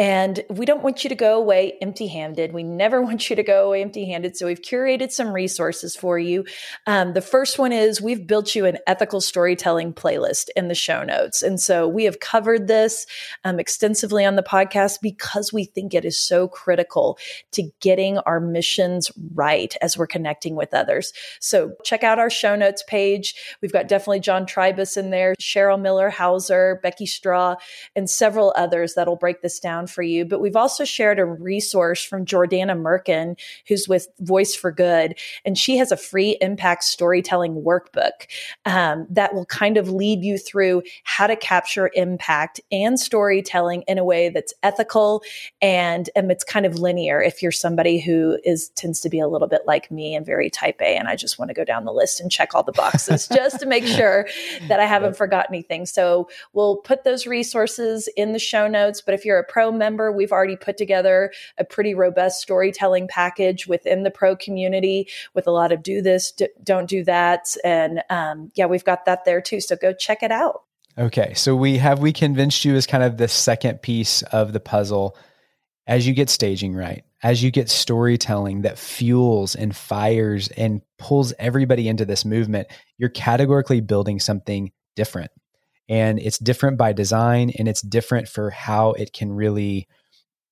And 0.00 0.42
we 0.48 0.64
don't 0.64 0.82
want 0.82 1.04
you 1.04 1.10
to 1.10 1.14
go 1.14 1.36
away 1.36 1.74
empty 1.82 2.06
handed. 2.06 2.54
We 2.54 2.62
never 2.62 3.02
want 3.10 3.28
you 3.28 3.36
to 3.36 3.42
go 3.42 3.66
away 3.66 3.82
empty 3.82 4.06
handed. 4.06 4.34
So 4.34 4.46
we've 4.46 4.62
curated 4.62 5.12
some 5.12 5.30
resources 5.30 5.94
for 5.94 6.18
you. 6.18 6.46
Um, 6.86 7.12
the 7.12 7.20
first 7.20 7.58
one 7.58 7.70
is 7.70 8.00
we've 8.00 8.26
built 8.26 8.54
you 8.54 8.64
an 8.64 8.78
ethical 8.86 9.20
storytelling 9.20 9.92
playlist 9.92 10.48
in 10.56 10.68
the 10.68 10.74
show 10.74 11.02
notes. 11.02 11.42
And 11.42 11.60
so 11.60 11.86
we 11.86 12.04
have 12.04 12.18
covered 12.18 12.66
this 12.66 13.04
um, 13.44 13.60
extensively 13.60 14.24
on 14.24 14.36
the 14.36 14.42
podcast 14.42 15.02
because 15.02 15.52
we 15.52 15.64
think 15.64 15.92
it 15.92 16.06
is 16.06 16.16
so 16.18 16.48
critical 16.48 17.18
to 17.50 17.70
getting 17.80 18.16
our 18.20 18.40
missions 18.40 19.12
right 19.34 19.76
as 19.82 19.98
we're 19.98 20.06
connecting 20.06 20.56
with 20.56 20.72
others. 20.72 21.12
So 21.40 21.74
check 21.84 22.02
out 22.02 22.18
our 22.18 22.30
show 22.30 22.56
notes 22.56 22.82
page. 22.88 23.34
We've 23.60 23.70
got 23.70 23.86
definitely 23.86 24.20
John 24.20 24.46
Trybus 24.46 24.96
in 24.96 25.10
there, 25.10 25.34
Cheryl 25.38 25.78
Miller 25.78 26.08
Houser, 26.08 26.80
Becky 26.82 27.04
Straw, 27.04 27.56
and 27.94 28.08
several 28.08 28.54
others 28.56 28.94
that'll 28.94 29.16
break 29.16 29.42
this 29.42 29.60
down 29.60 29.88
for 29.90 30.02
you. 30.02 30.24
But 30.24 30.40
we've 30.40 30.56
also 30.56 30.84
shared 30.84 31.18
a 31.18 31.24
resource 31.24 32.02
from 32.04 32.24
Jordana 32.24 32.80
Merkin, 32.80 33.38
who's 33.66 33.88
with 33.88 34.08
Voice 34.20 34.54
for 34.54 34.70
Good, 34.70 35.18
and 35.44 35.58
she 35.58 35.76
has 35.76 35.92
a 35.92 35.96
free 35.96 36.36
impact 36.40 36.84
storytelling 36.84 37.62
workbook 37.62 38.26
um, 38.64 39.06
that 39.10 39.34
will 39.34 39.46
kind 39.46 39.76
of 39.76 39.90
lead 39.90 40.22
you 40.22 40.38
through 40.38 40.82
how 41.04 41.26
to 41.26 41.36
capture 41.36 41.90
impact 41.94 42.60
and 42.70 42.98
storytelling 42.98 43.82
in 43.88 43.98
a 43.98 44.04
way 44.04 44.28
that's 44.28 44.54
ethical 44.62 45.22
and, 45.60 46.10
and 46.14 46.30
it's 46.30 46.44
kind 46.44 46.66
of 46.66 46.78
linear 46.78 47.20
if 47.20 47.42
you're 47.42 47.52
somebody 47.52 48.00
who 48.00 48.38
is 48.44 48.70
tends 48.70 49.00
to 49.00 49.08
be 49.08 49.20
a 49.20 49.28
little 49.28 49.48
bit 49.48 49.62
like 49.66 49.90
me 49.90 50.14
and 50.14 50.24
very 50.24 50.50
type 50.50 50.80
A 50.80 50.96
and 50.96 51.08
I 51.08 51.16
just 51.16 51.38
want 51.38 51.48
to 51.48 51.54
go 51.54 51.64
down 51.64 51.84
the 51.84 51.92
list 51.92 52.20
and 52.20 52.30
check 52.30 52.54
all 52.54 52.62
the 52.62 52.72
boxes 52.72 53.28
just 53.34 53.60
to 53.60 53.66
make 53.66 53.86
sure 53.86 54.26
that 54.68 54.80
I 54.80 54.86
haven't 54.86 55.16
forgotten 55.16 55.54
anything. 55.54 55.86
So 55.86 56.28
we'll 56.52 56.76
put 56.76 57.04
those 57.04 57.26
resources 57.26 58.08
in 58.16 58.32
the 58.32 58.38
show 58.38 58.66
notes. 58.68 59.00
But 59.00 59.14
if 59.14 59.24
you're 59.24 59.38
a 59.38 59.44
pro 59.44 59.69
member, 59.72 60.12
we've 60.12 60.32
already 60.32 60.56
put 60.56 60.76
together 60.76 61.32
a 61.58 61.64
pretty 61.64 61.94
robust 61.94 62.40
storytelling 62.40 63.08
package 63.08 63.66
within 63.66 64.02
the 64.02 64.10
pro 64.10 64.36
community 64.36 65.08
with 65.34 65.46
a 65.46 65.50
lot 65.50 65.72
of 65.72 65.82
do 65.82 66.02
this, 66.02 66.32
don't 66.62 66.88
do 66.88 67.04
that. 67.04 67.54
And 67.64 68.02
um, 68.10 68.50
yeah, 68.54 68.66
we've 68.66 68.84
got 68.84 69.04
that 69.06 69.24
there 69.24 69.40
too. 69.40 69.60
So 69.60 69.76
go 69.76 69.92
check 69.92 70.22
it 70.22 70.32
out. 70.32 70.62
Okay. 70.98 71.34
So 71.34 71.54
we 71.54 71.78
have 71.78 72.00
we 72.00 72.12
convinced 72.12 72.64
you 72.64 72.74
as 72.74 72.86
kind 72.86 73.02
of 73.02 73.16
the 73.16 73.28
second 73.28 73.80
piece 73.82 74.22
of 74.22 74.52
the 74.52 74.60
puzzle 74.60 75.16
as 75.86 76.06
you 76.06 76.14
get 76.14 76.30
staging 76.30 76.74
right, 76.74 77.04
as 77.22 77.42
you 77.42 77.50
get 77.50 77.68
storytelling 77.68 78.62
that 78.62 78.78
fuels 78.78 79.56
and 79.56 79.74
fires 79.74 80.48
and 80.48 80.82
pulls 80.98 81.32
everybody 81.38 81.88
into 81.88 82.04
this 82.04 82.24
movement, 82.24 82.68
you're 82.96 83.08
categorically 83.08 83.80
building 83.80 84.20
something 84.20 84.70
different. 84.94 85.30
And 85.90 86.18
it's 86.20 86.38
different 86.38 86.78
by 86.78 86.94
design 86.94 87.50
and 87.58 87.68
it's 87.68 87.82
different 87.82 88.28
for 88.28 88.48
how 88.48 88.92
it 88.92 89.12
can 89.12 89.32
really 89.32 89.88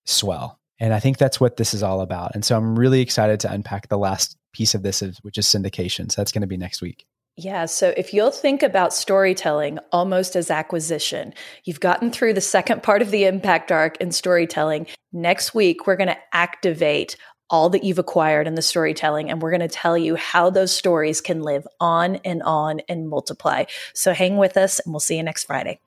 swell. 0.05 0.59
And 0.81 0.93
I 0.93 1.01
think 1.01 1.17
that's 1.17 1.41
what 1.41 1.57
this 1.57 1.73
is 1.73 1.83
all 1.83 2.01
about. 2.01 2.35
And 2.35 2.45
so 2.45 2.57
I'm 2.57 2.79
really 2.79 3.01
excited 3.01 3.41
to 3.41 3.53
unpack 3.53 3.89
the 3.89 3.99
last 3.99 4.37
piece 4.53 4.75
of 4.75 4.83
this, 4.83 5.01
which 5.23 5.39
is 5.39 5.47
syndication. 5.47 6.11
So 6.11 6.21
that's 6.21 6.33
going 6.33 6.43
to 6.43 6.49
be 6.49 6.57
next 6.57 6.83
week. 6.83 7.07
Yeah. 7.37 7.67
So 7.67 7.95
if 7.97 8.13
you'll 8.13 8.33
think 8.33 8.65
about 8.65 8.93
storytelling 8.93 9.79
almost 9.93 10.35
as 10.35 10.51
acquisition, 10.51 11.33
you've 11.65 11.79
gotten 11.79 12.11
through 12.11 12.35
the 12.35 12.41
second 12.41 12.83
part 12.83 13.01
of 13.01 13.13
the 13.13 13.27
impact 13.27 13.71
arc 13.71 13.97
in 13.99 14.11
storytelling. 14.11 14.89
Next 15.13 15.55
week, 15.55 15.87
we're 15.87 15.97
going 15.97 16.09
to 16.09 16.19
activate 16.33 17.17
all 17.51 17.71
that 17.71 17.85
you've 17.85 17.99
acquired 17.99 18.47
in 18.47 18.55
the 18.55 18.63
storytelling, 18.63 19.31
and 19.31 19.41
we're 19.41 19.51
going 19.51 19.61
to 19.61 19.69
tell 19.69 19.97
you 19.97 20.17
how 20.17 20.51
those 20.51 20.73
stories 20.73 21.21
can 21.21 21.43
live 21.43 21.67
on 21.81 22.17
and 22.17 22.43
on 22.43 22.81
and 22.89 23.09
multiply. 23.09 23.65
So 23.95 24.13
hang 24.13 24.37
with 24.37 24.57
us, 24.57 24.79
and 24.81 24.93
we'll 24.93 25.01
see 25.01 25.17
you 25.17 25.23
next 25.23 25.45
Friday. 25.45 25.81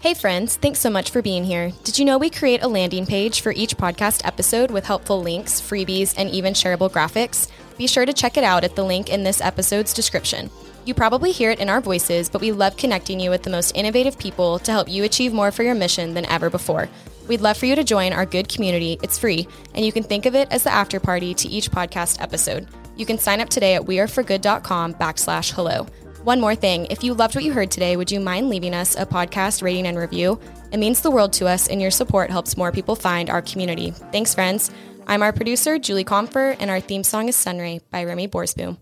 Hey, 0.00 0.14
friends, 0.14 0.56
thanks 0.56 0.78
so 0.78 0.88
much 0.88 1.10
for 1.10 1.20
being 1.20 1.44
here. 1.44 1.72
Did 1.84 1.98
you 1.98 2.06
know 2.06 2.16
we 2.16 2.30
create 2.30 2.62
a 2.62 2.68
landing 2.68 3.04
page 3.04 3.42
for 3.42 3.52
each 3.52 3.76
podcast 3.76 4.26
episode 4.26 4.70
with 4.70 4.86
helpful 4.86 5.20
links, 5.20 5.60
freebies, 5.60 6.14
and 6.16 6.30
even 6.30 6.54
shareable 6.54 6.90
graphics? 6.90 7.50
Be 7.76 7.86
sure 7.86 8.06
to 8.06 8.14
check 8.14 8.38
it 8.38 8.44
out 8.44 8.64
at 8.64 8.76
the 8.76 8.82
link 8.82 9.10
in 9.10 9.24
this 9.24 9.42
episode's 9.42 9.92
description. 9.92 10.48
You 10.86 10.94
probably 10.94 11.32
hear 11.32 11.50
it 11.50 11.60
in 11.60 11.68
our 11.68 11.82
voices, 11.82 12.30
but 12.30 12.40
we 12.40 12.50
love 12.50 12.78
connecting 12.78 13.20
you 13.20 13.28
with 13.28 13.42
the 13.42 13.50
most 13.50 13.76
innovative 13.76 14.18
people 14.18 14.58
to 14.60 14.72
help 14.72 14.88
you 14.88 15.04
achieve 15.04 15.34
more 15.34 15.52
for 15.52 15.62
your 15.62 15.74
mission 15.74 16.14
than 16.14 16.24
ever 16.26 16.48
before. 16.48 16.88
We'd 17.30 17.42
love 17.42 17.56
for 17.56 17.66
you 17.66 17.76
to 17.76 17.84
join 17.84 18.12
our 18.12 18.26
good 18.26 18.48
community. 18.48 18.98
It's 19.04 19.16
free, 19.16 19.46
and 19.76 19.86
you 19.86 19.92
can 19.92 20.02
think 20.02 20.26
of 20.26 20.34
it 20.34 20.48
as 20.50 20.64
the 20.64 20.72
after 20.72 20.98
party 20.98 21.32
to 21.34 21.48
each 21.48 21.70
podcast 21.70 22.20
episode. 22.20 22.66
You 22.96 23.06
can 23.06 23.18
sign 23.18 23.40
up 23.40 23.48
today 23.48 23.76
at 23.76 23.82
weareforgood.com 23.82 24.94
backslash 24.94 25.52
hello. 25.52 25.86
One 26.24 26.40
more 26.40 26.56
thing, 26.56 26.86
if 26.86 27.04
you 27.04 27.14
loved 27.14 27.36
what 27.36 27.44
you 27.44 27.52
heard 27.52 27.70
today, 27.70 27.96
would 27.96 28.10
you 28.10 28.18
mind 28.18 28.48
leaving 28.48 28.74
us 28.74 28.96
a 28.96 29.06
podcast 29.06 29.62
rating 29.62 29.86
and 29.86 29.96
review? 29.96 30.40
It 30.72 30.78
means 30.78 31.02
the 31.02 31.12
world 31.12 31.32
to 31.34 31.46
us, 31.46 31.68
and 31.68 31.80
your 31.80 31.92
support 31.92 32.30
helps 32.30 32.56
more 32.56 32.72
people 32.72 32.96
find 32.96 33.30
our 33.30 33.42
community. 33.42 33.92
Thanks, 34.10 34.34
friends. 34.34 34.72
I'm 35.06 35.22
our 35.22 35.32
producer, 35.32 35.78
Julie 35.78 36.04
Comfer, 36.04 36.56
and 36.58 36.68
our 36.68 36.80
theme 36.80 37.04
song 37.04 37.28
is 37.28 37.36
Sunray 37.36 37.78
by 37.92 38.02
Remy 38.02 38.26
Borsboom. 38.26 38.76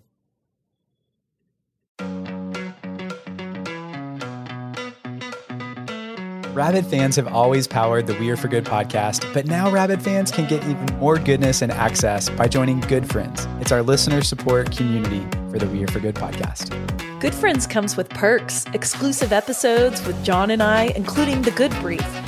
Rabid 6.55 6.87
fans 6.87 7.17
have 7.17 7.29
always 7.29 7.67
powered 7.67 8.07
the 8.07 8.15
We 8.15 8.31
Are 8.31 8.37
for 8.37 8.49
Good 8.49 8.65
podcast, 8.65 9.33
but 9.35 9.47
now 9.47 9.71
Rabid 9.71 10.03
fans 10.03 10.31
can 10.31 10.49
get 10.49 10.65
even 10.65 10.87
more 10.99 11.19
goodness 11.19 11.63
and 11.63 11.71
access 11.71 12.29
by 12.31 12.49
joining 12.49 12.81
Good 12.81 13.09
Friends. 13.09 13.47
It's 13.61 13.71
our 13.71 13.83
listener 13.83 14.23
support 14.23 14.75
community 14.75 15.21
for 15.51 15.59
the 15.59 15.69
We 15.69 15.85
Are 15.85 15.89
for 15.89 16.01
Good 16.01 16.15
podcast. 16.15 16.71
Good 17.21 17.35
Friends 17.35 17.67
comes 17.67 17.97
with 17.97 18.09
perks, 18.09 18.65
exclusive 18.73 19.33
episodes 19.33 20.05
with 20.07 20.23
John 20.25 20.51
and 20.51 20.63
I, 20.63 20.85
including 20.97 21.43
the 21.43 21.51
Good 21.51 21.73
Brief 21.81 22.28